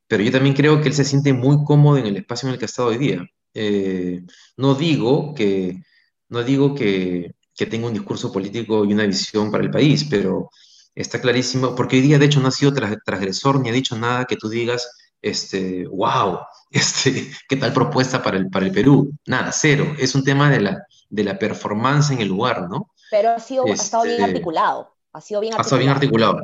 pero 0.06 0.22
yo 0.22 0.30
también 0.32 0.54
creo 0.54 0.80
que 0.80 0.88
él 0.88 0.94
se 0.94 1.04
siente 1.04 1.32
muy 1.32 1.64
cómodo 1.64 1.98
en 1.98 2.06
el 2.06 2.16
espacio 2.16 2.48
en 2.48 2.54
el 2.54 2.58
que 2.58 2.64
ha 2.64 2.66
estado 2.66 2.88
hoy 2.88 2.98
día. 2.98 3.24
Eh, 3.54 4.22
no 4.56 4.74
digo 4.74 5.34
que, 5.34 5.82
no 6.28 6.42
digo 6.42 6.74
que, 6.74 7.32
que 7.54 7.66
tenga 7.66 7.86
un 7.86 7.94
discurso 7.94 8.32
político 8.32 8.84
y 8.84 8.92
una 8.92 9.06
visión 9.06 9.50
para 9.50 9.64
el 9.64 9.70
país, 9.70 10.04
pero 10.08 10.50
está 10.94 11.20
clarísimo, 11.20 11.74
porque 11.74 11.96
hoy 11.96 12.02
día 12.02 12.18
de 12.18 12.26
hecho 12.26 12.40
no 12.40 12.48
ha 12.48 12.52
sido 12.52 12.72
transgresor 12.72 13.60
ni 13.60 13.70
ha 13.70 13.72
dicho 13.72 13.96
nada 13.96 14.24
que 14.24 14.36
tú 14.36 14.48
digas, 14.48 14.88
este, 15.22 15.86
wow, 15.86 16.40
este, 16.70 17.30
¿qué 17.48 17.56
tal 17.56 17.72
propuesta 17.72 18.22
para 18.22 18.36
el, 18.36 18.50
para 18.50 18.66
el 18.66 18.72
Perú? 18.72 19.12
Nada, 19.26 19.52
cero. 19.52 19.94
Es 19.98 20.14
un 20.14 20.24
tema 20.24 20.50
de 20.50 20.60
la, 20.60 20.86
de 21.08 21.24
la 21.24 21.38
performance 21.38 22.10
en 22.10 22.20
el 22.20 22.28
lugar, 22.28 22.68
¿no? 22.68 22.90
Pero 23.10 23.30
ha, 23.30 23.38
sido, 23.38 23.64
ha 23.66 23.70
estado 23.70 24.04
bien 24.04 24.16
este, 24.16 24.30
articulado. 24.30 24.94
Ha 25.12 25.20
sido 25.20 25.40
bien 25.40 25.54
articulado. 25.54 25.60
Ha 25.60 25.62
estado 25.62 25.78
bien 25.78 25.90
articulado. 25.92 26.40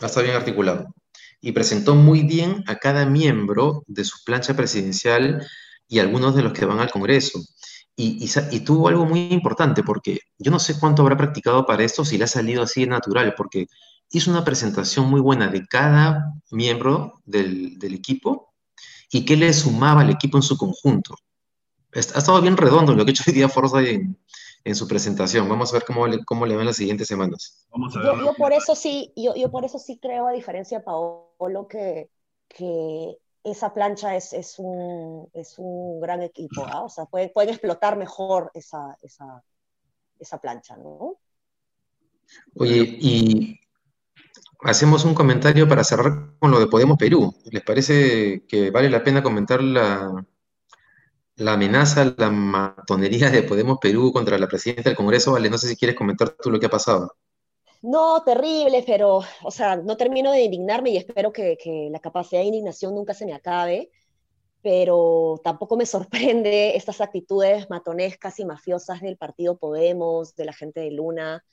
Ha 0.00 0.06
estado 0.06 0.24
bien 0.24 0.36
articulado. 0.36 0.94
Y 1.40 1.52
presentó 1.52 1.94
muy 1.94 2.22
bien 2.22 2.64
a 2.66 2.76
cada 2.76 3.06
miembro 3.06 3.84
de 3.86 4.04
su 4.04 4.24
plancha 4.24 4.54
presidencial 4.54 5.46
y 5.86 6.00
algunos 6.00 6.34
de 6.34 6.42
los 6.42 6.52
que 6.52 6.64
van 6.64 6.80
al 6.80 6.90
Congreso. 6.90 7.40
Y, 7.94 8.24
y, 8.24 8.30
y, 8.54 8.60
tuvo 8.60 8.88
algo 8.88 9.06
muy 9.06 9.28
importante, 9.32 9.82
porque 9.82 10.20
yo 10.38 10.50
no 10.50 10.58
sé 10.58 10.78
cuánto 10.78 11.00
habrá 11.00 11.16
practicado 11.16 11.64
para 11.64 11.82
esto, 11.82 12.04
si 12.04 12.18
le 12.18 12.24
ha 12.24 12.26
salido 12.26 12.62
así 12.62 12.82
de 12.82 12.88
natural, 12.88 13.34
porque 13.34 13.68
hizo 14.10 14.30
una 14.30 14.44
presentación 14.44 15.08
muy 15.08 15.20
buena 15.20 15.48
de 15.48 15.66
cada 15.66 16.34
miembro 16.50 17.20
del, 17.24 17.78
equipo 17.82 18.52
y 19.10 19.24
qué 19.24 19.36
le 19.36 19.52
sumaba 19.52 20.02
al 20.02 20.10
equipo 20.10 20.38
en 20.38 20.42
su 20.42 20.56
conjunto. 20.56 21.14
Ha 21.94 21.98
estado 21.98 22.40
bien 22.42 22.56
redondo 22.56 22.94
lo 22.94 23.04
que 23.04 23.10
ha 23.10 23.12
hecho 23.12 23.24
hoy 23.26 23.32
día 23.32 23.48
Forza 23.48 23.80
en, 23.80 24.18
en, 24.64 24.74
su 24.74 24.86
presentación. 24.86 25.48
Vamos 25.48 25.70
a 25.72 25.78
ver 25.78 25.84
cómo 25.86 26.06
le, 26.06 26.24
cómo 26.24 26.44
le 26.44 26.54
va 26.54 26.62
en 26.62 26.66
las 26.66 26.76
siguientes 26.76 27.08
semanas. 27.08 27.66
Vamos 27.70 27.96
a 27.96 28.02
yo, 28.02 28.34
por 28.34 28.52
eso 28.52 28.74
sí, 28.74 29.12
yo, 29.16 29.34
yo, 29.34 29.50
por 29.50 29.64
eso 29.64 29.78
sí 29.78 29.98
creo, 30.00 30.26
a 30.26 30.32
diferencia 30.32 30.78
de 30.78 30.84
Paolo, 30.84 31.66
que, 31.68 32.10
que 32.48 33.16
esa 33.44 33.72
plancha 33.72 34.14
es, 34.14 34.32
es, 34.32 34.58
un, 34.58 35.30
es 35.32 35.54
un 35.58 36.00
gran 36.00 36.22
equipo. 36.22 36.66
¿ah? 36.66 36.82
O 36.82 36.88
sea, 36.88 37.06
pueden, 37.06 37.30
pueden 37.32 37.50
explotar 37.50 37.96
mejor 37.96 38.50
esa, 38.52 38.98
esa, 39.00 39.42
esa 40.18 40.38
plancha, 40.38 40.76
¿no? 40.76 41.16
Oye, 42.56 42.98
y 43.00 43.60
hacemos 44.60 45.04
un 45.04 45.14
comentario 45.14 45.68
para 45.68 45.84
cerrar 45.84 46.32
con 46.38 46.50
lo 46.50 46.58
de 46.58 46.66
Podemos 46.66 46.98
Perú. 46.98 47.34
¿Les 47.44 47.62
parece 47.62 48.44
que 48.46 48.70
vale 48.70 48.90
la 48.90 49.02
pena 49.02 49.22
comentar 49.22 49.62
la, 49.62 50.24
la 51.36 51.52
amenaza, 51.52 52.14
la 52.16 52.30
matonería 52.30 53.30
de 53.30 53.42
Podemos 53.42 53.78
Perú 53.80 54.12
contra 54.12 54.38
la 54.38 54.48
presidenta 54.48 54.90
del 54.90 54.96
Congreso? 54.96 55.32
Vale, 55.32 55.50
no 55.50 55.58
sé 55.58 55.68
si 55.68 55.76
quieres 55.76 55.96
comentar 55.96 56.30
tú 56.30 56.50
lo 56.50 56.58
que 56.58 56.66
ha 56.66 56.70
pasado. 56.70 57.16
No, 57.82 58.22
terrible, 58.24 58.82
pero, 58.86 59.20
o 59.42 59.50
sea, 59.50 59.76
no 59.76 59.96
termino 59.96 60.32
de 60.32 60.42
indignarme 60.42 60.90
y 60.90 60.96
espero 60.96 61.32
que, 61.32 61.56
que 61.62 61.88
la 61.90 62.00
capacidad 62.00 62.40
de 62.40 62.46
indignación 62.46 62.94
nunca 62.94 63.14
se 63.14 63.26
me 63.26 63.34
acabe, 63.34 63.90
pero 64.62 65.40
tampoco 65.44 65.76
me 65.76 65.86
sorprende 65.86 66.76
estas 66.76 67.00
actitudes 67.00 67.68
matonescas 67.70 68.40
y 68.40 68.44
mafiosas 68.44 69.00
del 69.02 69.16
partido 69.16 69.58
Podemos, 69.58 70.34
de 70.34 70.46
la 70.46 70.52
gente 70.52 70.80
de 70.80 70.90
Luna, 70.90 71.44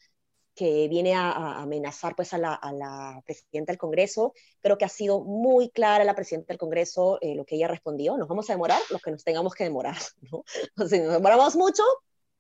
que 0.55 0.87
viene 0.87 1.13
a, 1.15 1.61
amenazar 1.61 2.15
pues 2.15 2.33
a 2.33 2.37
la, 2.37 3.21
presidenta 3.25 3.71
del 3.71 3.79
Congreso. 3.79 4.33
Creo 4.61 4.77
que 4.77 4.85
ha 4.85 4.89
sido 4.89 5.21
muy 5.21 5.69
clara 5.69 6.03
la 6.03 6.15
presidenta 6.15 6.47
del 6.49 6.57
Congreso 6.57 7.17
eh, 7.21 7.35
lo 7.35 7.45
que 7.45 7.55
ella 7.55 7.67
respondió. 7.67 8.17
Nos 8.17 8.27
vamos 8.27 8.49
a 8.49 8.53
demorar 8.53 8.79
lo 8.89 8.99
que 8.99 9.11
nos 9.11 9.23
tengamos 9.23 9.53
que 9.53 9.63
demorar. 9.63 9.97
¿no? 10.31 10.43
Si 10.87 10.99
nos 10.99 11.13
demoramos 11.13 11.55
mucho, 11.55 11.83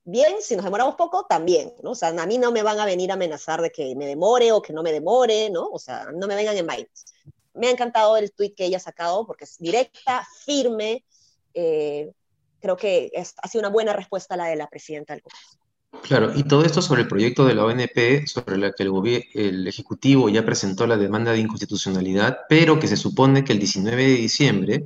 bien. 0.03 0.35
Si 0.41 0.55
nos 0.55 0.65
demoramos 0.65 0.95
poco, 0.95 1.25
también. 1.25 1.73
¿no? 1.81 1.91
O 1.91 1.95
sea, 1.95 2.09
a 2.09 2.25
mí 2.25 2.37
no 2.37 2.51
me 2.51 2.63
van 2.63 2.79
a 2.79 2.85
venir 2.85 3.11
a 3.11 3.15
amenazar 3.15 3.61
de 3.61 3.71
que 3.71 3.95
me 3.95 4.05
demore 4.05 4.51
o 4.51 4.61
que 4.61 4.73
no 4.73 4.83
me 4.83 4.91
demore, 4.91 5.49
¿no? 5.49 5.67
O 5.71 5.79
sea, 5.79 6.05
no 6.13 6.27
me 6.27 6.35
vengan 6.35 6.57
en 6.57 6.67
bailes. 6.67 7.05
Me 7.53 7.67
ha 7.67 7.71
encantado 7.71 8.17
el 8.17 8.31
tweet 8.31 8.53
que 8.55 8.65
ella 8.65 8.77
ha 8.77 8.81
sacado 8.81 9.25
porque 9.25 9.45
es 9.45 9.57
directa, 9.57 10.27
firme. 10.45 11.05
Eh, 11.53 12.11
creo 12.59 12.77
que 12.77 13.11
ha 13.15 13.47
sido 13.47 13.61
una 13.61 13.69
buena 13.69 13.93
respuesta 13.93 14.37
la 14.37 14.45
de 14.45 14.55
la 14.55 14.67
presidenta 14.67 15.13
del 15.13 15.21
Congreso. 15.21 15.62
Claro, 16.01 16.31
y 16.35 16.43
todo 16.43 16.65
esto 16.65 16.81
sobre 16.81 17.03
el 17.03 17.07
proyecto 17.07 17.45
de 17.45 17.55
la 17.55 17.65
ONP, 17.65 18.27
sobre 18.27 18.57
la 18.57 18.71
que 18.73 18.83
el, 18.83 18.91
el 19.33 19.67
Ejecutivo 19.67 20.27
ya 20.29 20.45
presentó 20.45 20.85
la 20.87 20.97
demanda 20.97 21.31
de 21.31 21.39
inconstitucionalidad, 21.39 22.39
pero 22.49 22.79
que 22.79 22.87
se 22.87 22.97
supone 22.97 23.43
que 23.43 23.53
el 23.53 23.59
19 23.59 24.03
de 24.03 24.15
diciembre 24.15 24.85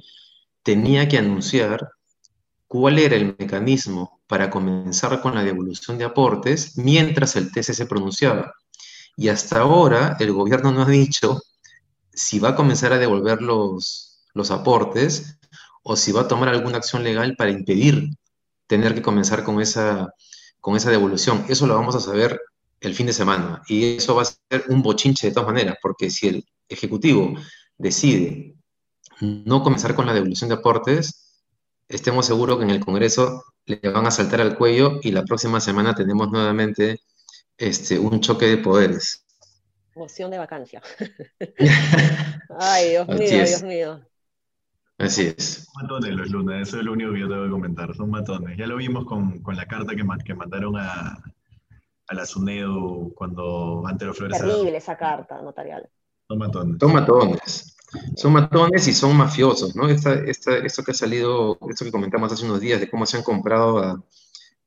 tenía 0.64 1.08
que 1.08 1.18
anunciar 1.18 1.90
cuál 2.68 3.00
era 3.00 3.16
el 3.16 3.36
mecanismo 3.40 4.20
para 4.28 4.50
comenzar 4.50 5.22
con 5.22 5.34
la 5.36 5.44
devolución 5.44 5.98
de 5.98 6.06
aportes 6.06 6.78
mientras 6.78 7.36
el 7.36 7.52
TC 7.52 7.74
se 7.74 7.86
pronunciaba. 7.86 8.54
Y 9.16 9.30
hasta 9.30 9.60
ahora 9.62 10.18
el 10.20 10.32
gobierno 10.34 10.72
no 10.72 10.84
ha 10.84 10.90
dicho 10.90 11.42
si 12.14 12.40
va 12.40 12.50
a 12.50 12.56
comenzar 12.56 12.94
a 12.94 12.98
devolver 12.98 13.42
los, 13.42 14.24
los 14.34 14.52
aportes 14.52 15.38
o 15.84 15.96
si 15.96 16.12
va 16.12 16.22
a 16.22 16.28
tomar 16.28 16.50
alguna 16.50 16.78
acción 16.78 17.04
legal 17.04 17.36
para 17.38 17.52
impedir 17.52 18.10
tener 18.68 18.94
que 18.94 19.02
comenzar 19.02 19.44
con 19.44 19.62
esa 19.62 20.10
con 20.62 20.76
esa 20.76 20.92
devolución. 20.92 21.46
Eso 21.50 21.68
lo 21.68 21.76
vamos 21.76 21.96
a 21.96 22.00
saber 22.00 22.40
el 22.80 22.94
fin 22.94 23.08
de 23.08 23.14
semana 23.14 23.62
y 23.68 23.98
eso 23.98 24.16
va 24.16 24.24
a 24.24 24.26
ser 24.26 24.66
un 24.70 24.82
bochinche 24.82 25.28
de 25.28 25.34
todas 25.34 25.48
maneras, 25.48 25.78
porque 25.82 26.10
si 26.10 26.28
el 26.28 26.46
Ejecutivo 26.70 27.34
decide 27.78 28.56
no 29.22 29.64
comenzar 29.64 29.96
con 29.96 30.06
la 30.06 30.14
devolución 30.14 30.50
de 30.50 30.56
aportes, 30.56 31.28
estemos 31.88 32.26
seguros 32.26 32.58
que 32.58 32.64
en 32.64 32.70
el 32.70 32.84
Congreso 32.84 33.44
le 33.66 33.80
van 33.90 34.06
a 34.06 34.12
saltar 34.12 34.42
al 34.42 34.58
cuello 34.58 35.00
y 35.02 35.12
la 35.12 35.24
próxima 35.24 35.60
semana 35.60 35.96
tenemos 35.96 36.30
nuevamente 36.30 37.00
este, 37.58 37.98
un 37.98 38.20
choque 38.22 38.48
de 38.48 38.58
poderes. 38.58 39.26
Moción 39.96 40.30
de 40.30 40.38
vacancia. 40.38 40.82
Ay, 42.60 42.90
Dios 42.90 43.08
mío, 43.08 43.30
Dios 43.30 43.64
mío. 43.64 44.02
Así 44.98 45.34
es. 45.38 45.66
Son 45.66 45.84
matones 45.84 46.16
los 46.16 46.30
lunas, 46.30 46.68
eso 46.68 46.80
es 46.80 46.84
lo 46.84 46.94
único 46.94 47.14
que 47.14 47.20
yo 47.20 47.30
tengo 47.30 47.44
que 47.44 47.52
comentar, 47.52 47.96
son 47.96 48.10
matones. 48.10 48.58
Ya 48.58 48.66
lo 48.66 48.78
vimos 48.78 49.06
con, 49.06 49.40
con 49.42 49.56
la 49.56 49.66
carta 49.66 49.96
que, 49.96 50.04
que 50.26 50.34
mandaron 50.34 50.76
a, 50.78 51.24
a 52.08 52.14
la 52.16 52.26
SUNEDU 52.26 53.14
cuando 53.16 53.86
Antero 53.86 54.14
Flores... 54.14 54.40
Terrible 54.40 54.78
esa 54.78 54.98
carta 54.98 55.42
notarial. 55.42 55.88
Son 56.28 56.38
matones. 56.40 56.78
Son 56.80 56.94
matones. 56.94 57.78
Son 58.16 58.34
matones 58.34 58.88
y 58.88 58.94
son 58.94 59.16
mafiosos, 59.16 59.76
¿no? 59.76 59.88
Esta, 59.88 60.14
esta, 60.14 60.58
esto 60.58 60.84
que 60.84 60.92
ha 60.92 60.96
salido, 60.96 61.58
esto 61.70 61.86
que 61.86 61.92
comentamos 61.92 62.32
hace 62.32 62.46
unos 62.46 62.60
días 62.60 62.80
de 62.80 62.90
cómo 62.90 63.06
se 63.06 63.18
han 63.18 63.24
comprado 63.24 63.80
a, 63.80 64.04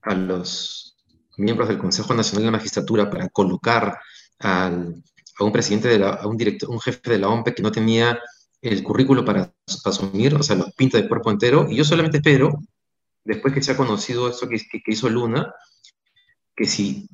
a 0.03 0.15
los 0.15 0.97
miembros 1.37 1.69
del 1.69 1.79
Consejo 1.79 2.15
Nacional 2.15 2.43
de 2.43 2.47
la 2.47 2.57
Magistratura 2.57 3.11
para 3.11 3.29
colocar 3.29 3.99
al, 4.39 5.03
a 5.39 5.45
un 5.45 5.53
presidente, 5.53 5.89
de 5.89 5.99
la, 5.99 6.11
a 6.11 6.27
un 6.27 6.37
director, 6.37 6.71
un 6.71 6.81
jefe 6.81 7.11
de 7.11 7.19
la 7.19 7.29
OMP 7.29 7.49
que 7.55 7.63
no 7.63 7.73
tenía 7.73 8.19
el 8.63 8.83
currículo 8.83 9.25
para, 9.25 9.53
asumir, 9.85 10.35
o 10.35 10.43
sea, 10.43 10.57
los 10.57 10.73
pinta 10.75 10.99
de 10.99 11.09
cuerpo 11.09 11.31
entero, 11.31 11.67
y 11.69 11.77
yo 11.77 11.85
solamente 11.85 12.19
espero, 12.19 12.59
después 13.25 13.55
que 13.55 13.63
se 13.63 13.73
ha 13.73 13.77
conocido 13.77 14.29
esto 14.29 14.49
que, 14.49 14.59
que, 14.59 14.93
hizo 14.93 15.09
Luna, 15.09 15.53
que 16.55 16.67
si 16.67 17.09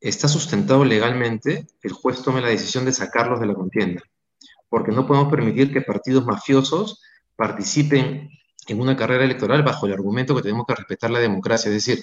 está 0.00 0.28
sustentado 0.28 0.84
legalmente, 0.84 1.66
el 1.82 1.92
juez 1.92 2.22
tome 2.22 2.40
la 2.40 2.48
decisión 2.48 2.84
de 2.84 2.92
sacarlos 2.92 3.40
de 3.40 3.46
la 3.46 3.54
contienda, 3.54 4.02
porque 4.68 4.92
no 4.92 5.06
podemos 5.06 5.30
permitir 5.30 5.72
que 5.72 5.82
partidos 5.82 6.24
mafiosos 6.24 7.02
participen 7.36 8.30
en 8.68 8.80
una 8.80 8.96
carrera 8.96 9.24
electoral 9.24 9.62
bajo 9.62 9.86
el 9.86 9.92
argumento 9.92 10.34
que 10.34 10.42
tenemos 10.42 10.66
que 10.66 10.74
respetar 10.74 11.10
la 11.10 11.18
democracia, 11.18 11.68
es 11.68 11.84
decir, 11.84 12.02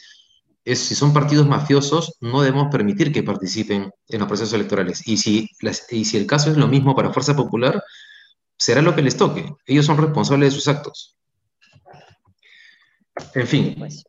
si 0.75 0.95
son 0.95 1.13
partidos 1.13 1.47
mafiosos, 1.47 2.17
no 2.19 2.41
debemos 2.41 2.67
permitir 2.69 3.13
que 3.13 3.23
participen 3.23 3.89
en 4.09 4.19
los 4.19 4.27
procesos 4.27 4.53
electorales. 4.53 5.07
Y 5.07 5.15
si, 5.15 5.49
y 5.91 6.05
si 6.05 6.17
el 6.17 6.27
caso 6.27 6.51
es 6.51 6.57
lo 6.57 6.67
mismo 6.67 6.93
para 6.93 7.13
Fuerza 7.13 7.35
Popular, 7.35 7.81
será 8.57 8.81
lo 8.81 8.95
que 8.95 9.01
les 9.01 9.15
toque. 9.17 9.53
Ellos 9.65 9.85
son 9.85 9.97
responsables 9.97 10.53
de 10.53 10.59
sus 10.59 10.67
actos. 10.67 11.17
En 13.33 13.47
fin. 13.47 13.75
Pues. 13.77 14.03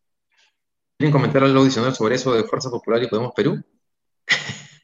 ¿Quieren 0.96 1.12
comentar 1.12 1.42
algo 1.44 1.62
adicional 1.62 1.94
sobre 1.94 2.16
eso 2.16 2.32
de 2.32 2.44
Fuerza 2.44 2.70
Popular 2.70 3.02
y 3.02 3.08
Podemos 3.08 3.32
Perú? 3.34 3.62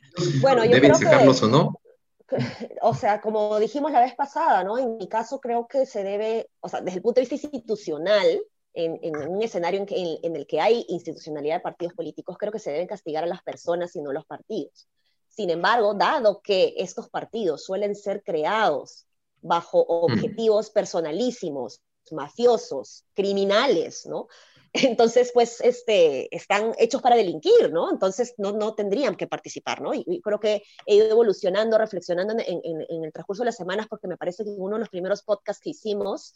Bueno, 0.41 0.65
yo 0.65 0.71
¿Deben 0.71 0.93
creo 0.93 0.95
sacarlos 0.95 1.43
o 1.43 1.49
no? 1.49 1.81
O 2.83 2.95
sea, 2.95 3.21
como 3.21 3.59
dijimos 3.59 3.91
la 3.91 4.01
vez 4.01 4.15
pasada, 4.15 4.63
¿no? 4.63 4.79
En 4.79 4.97
mi 4.97 5.09
caso 5.09 5.41
creo 5.41 5.67
que 5.67 5.87
se 5.87 6.05
debe, 6.05 6.51
o 6.61 6.69
sea, 6.69 6.81
desde 6.81 6.99
el 6.99 7.03
punto 7.03 7.21
de 7.21 7.27
vista 7.27 7.47
institucional, 7.47 8.41
en, 8.75 9.17
un 9.29 9.43
escenario 9.43 9.85
en, 9.89 10.19
en, 10.23 10.37
el 10.37 10.47
que 10.47 10.61
hay 10.61 10.85
institucionalidad 10.89 11.57
de 11.57 11.61
partidos 11.61 11.95
políticos, 11.95 12.37
creo 12.39 12.53
que 12.53 12.59
se 12.59 12.71
deben 12.71 12.87
castigar 12.87 13.25
a 13.25 13.27
las 13.27 13.43
personas 13.43 13.95
y 13.97 14.03
no 14.03 14.11
a 14.11 14.15
los 14.15 14.27
partidos. 14.27 14.89
Sin 15.29 15.51
embargo, 15.51 15.95
dado 15.95 16.41
que 16.43 16.75
estos 16.77 17.09
partidos 17.09 17.65
suelen 17.65 17.95
ser 17.95 18.23
creados 18.23 19.07
bajo 19.45 19.83
mm. 19.83 20.13
objetivos 20.13 20.71
personalísimos, 20.71 21.83
mafiosos, 22.11 23.05
criminales, 23.15 24.07
¿no? 24.07 24.27
Entonces, 24.73 25.31
pues, 25.33 25.61
este, 25.61 26.35
están 26.35 26.73
hechos 26.79 27.01
para 27.01 27.15
delinquir, 27.15 27.71
¿no? 27.71 27.91
Entonces, 27.91 28.35
no, 28.39 28.53
no 28.53 28.75
tendrían 28.75 29.15
que 29.15 29.29
participar, 29.29 29.81
¿no? 29.81 29.95
Y, 29.95 30.21
creo 30.23 30.41
que 30.41 30.63
he 30.87 30.97
ido 30.97 31.11
evolucionando, 31.11 31.79
reflexionando 31.79 32.33
en, 32.33 32.61
en, 32.65 33.05
el 33.05 33.13
transcurso 33.13 33.43
de 33.43 33.47
las 33.47 33.57
semanas, 33.57 33.87
porque 33.89 34.09
me 34.09 34.17
parece 34.17 34.43
que 34.43 34.51
en 34.51 34.61
uno 34.61 34.77
de 34.77 34.81
los 34.81 34.89
primeros 34.89 35.23
podcasts 35.23 35.63
que 35.63 35.71
hicimos, 35.71 36.35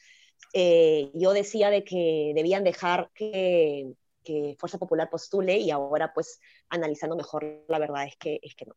eh, 0.53 1.11
yo 1.15 1.33
decía 1.33 1.71
de 1.71 1.83
que 1.83 2.33
debían 2.35 2.63
dejar 2.63 3.11
que, 3.15 3.93
que, 4.23 4.55
Fuerza 4.59 4.79
Popular 4.79 5.11
postule 5.11 5.59
y 5.59 5.71
ahora, 5.71 6.13
pues, 6.15 6.39
analizando 6.69 7.17
mejor, 7.17 7.65
la 7.67 7.79
verdad 7.79 8.07
es 8.07 8.17
que, 8.19 8.39
es 8.43 8.55
que 8.55 8.67
no. 8.67 8.75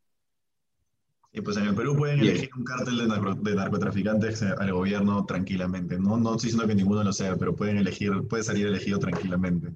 Y 1.34 1.42
pues 1.42 1.56
en 1.56 1.64
el 1.64 1.76
Perú 1.76 1.96
pueden 1.96 2.20
elegir 2.20 2.50
un 2.58 2.66
cártel 2.66 2.98
de, 2.98 3.56
narcotraficantes 3.56 4.42
al 4.42 4.74
gobierno 4.74 5.26
tranquilamente. 5.26 5.98
No, 5.98 6.18
no 6.18 6.36
estoy 6.36 6.48
diciendo 6.50 6.68
que 6.68 6.76
ninguno 6.76 7.04
lo 7.04 7.14
sea, 7.14 7.38
pero 7.38 7.56
pueden 7.56 7.78
elegir, 7.78 8.28
puede 8.28 8.44
salir 8.44 8.68
elegido 8.68 9.00
tranquilamente. 9.00 9.70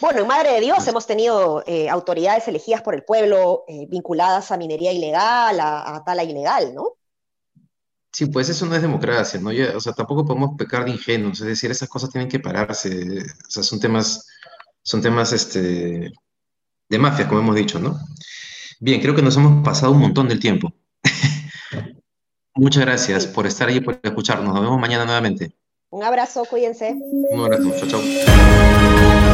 Bueno, 0.00 0.20
en 0.20 0.26
Madre 0.26 0.52
de 0.52 0.60
Dios 0.60 0.86
hemos 0.86 1.06
tenido 1.06 1.62
eh, 1.66 1.88
autoridades 1.88 2.46
elegidas 2.48 2.82
por 2.82 2.94
el 2.94 3.02
pueblo 3.02 3.64
eh, 3.66 3.86
vinculadas 3.88 4.50
a 4.50 4.56
minería 4.58 4.92
ilegal, 4.92 5.58
a, 5.60 6.02
tala 6.04 6.24
ilegal, 6.24 6.74
¿no? 6.74 6.94
Sí, 8.10 8.26
pues 8.26 8.48
eso 8.50 8.66
no 8.66 8.76
es 8.76 8.82
democracia, 8.82 9.40
¿no? 9.40 9.50
o 9.74 9.80
sea, 9.80 9.94
tampoco 9.94 10.26
podemos 10.26 10.50
pecar 10.58 10.84
de 10.84 10.90
ingenuos, 10.90 11.40
es 11.40 11.46
decir, 11.46 11.70
esas 11.70 11.88
cosas 11.88 12.10
tienen 12.10 12.28
que 12.28 12.40
pararse, 12.40 13.22
o 13.22 13.50
sea, 13.50 13.62
son 13.62 13.80
temas, 13.80 14.26
son 14.82 15.00
temas 15.00 15.32
este, 15.32 16.12
de 16.90 16.98
mafia, 16.98 17.26
como 17.26 17.40
hemos 17.40 17.56
dicho, 17.56 17.78
¿no? 17.78 17.98
Bien, 18.82 19.00
creo 19.00 19.14
que 19.14 19.22
nos 19.22 19.36
hemos 19.36 19.64
pasado 19.64 19.92
un 19.92 20.00
montón 20.00 20.26
del 20.26 20.40
tiempo. 20.40 20.72
Muchas 22.56 22.84
gracias 22.84 23.28
por 23.28 23.46
estar 23.46 23.68
ahí 23.68 23.76
y 23.76 23.80
por 23.80 24.00
escucharnos. 24.02 24.52
Nos 24.52 24.60
vemos 24.60 24.80
mañana 24.80 25.04
nuevamente. 25.04 25.54
Un 25.90 26.02
abrazo, 26.02 26.44
cuídense. 26.44 26.96
Un 27.30 27.44
abrazo, 27.44 27.70
chao, 27.78 27.88
chao. 27.88 29.31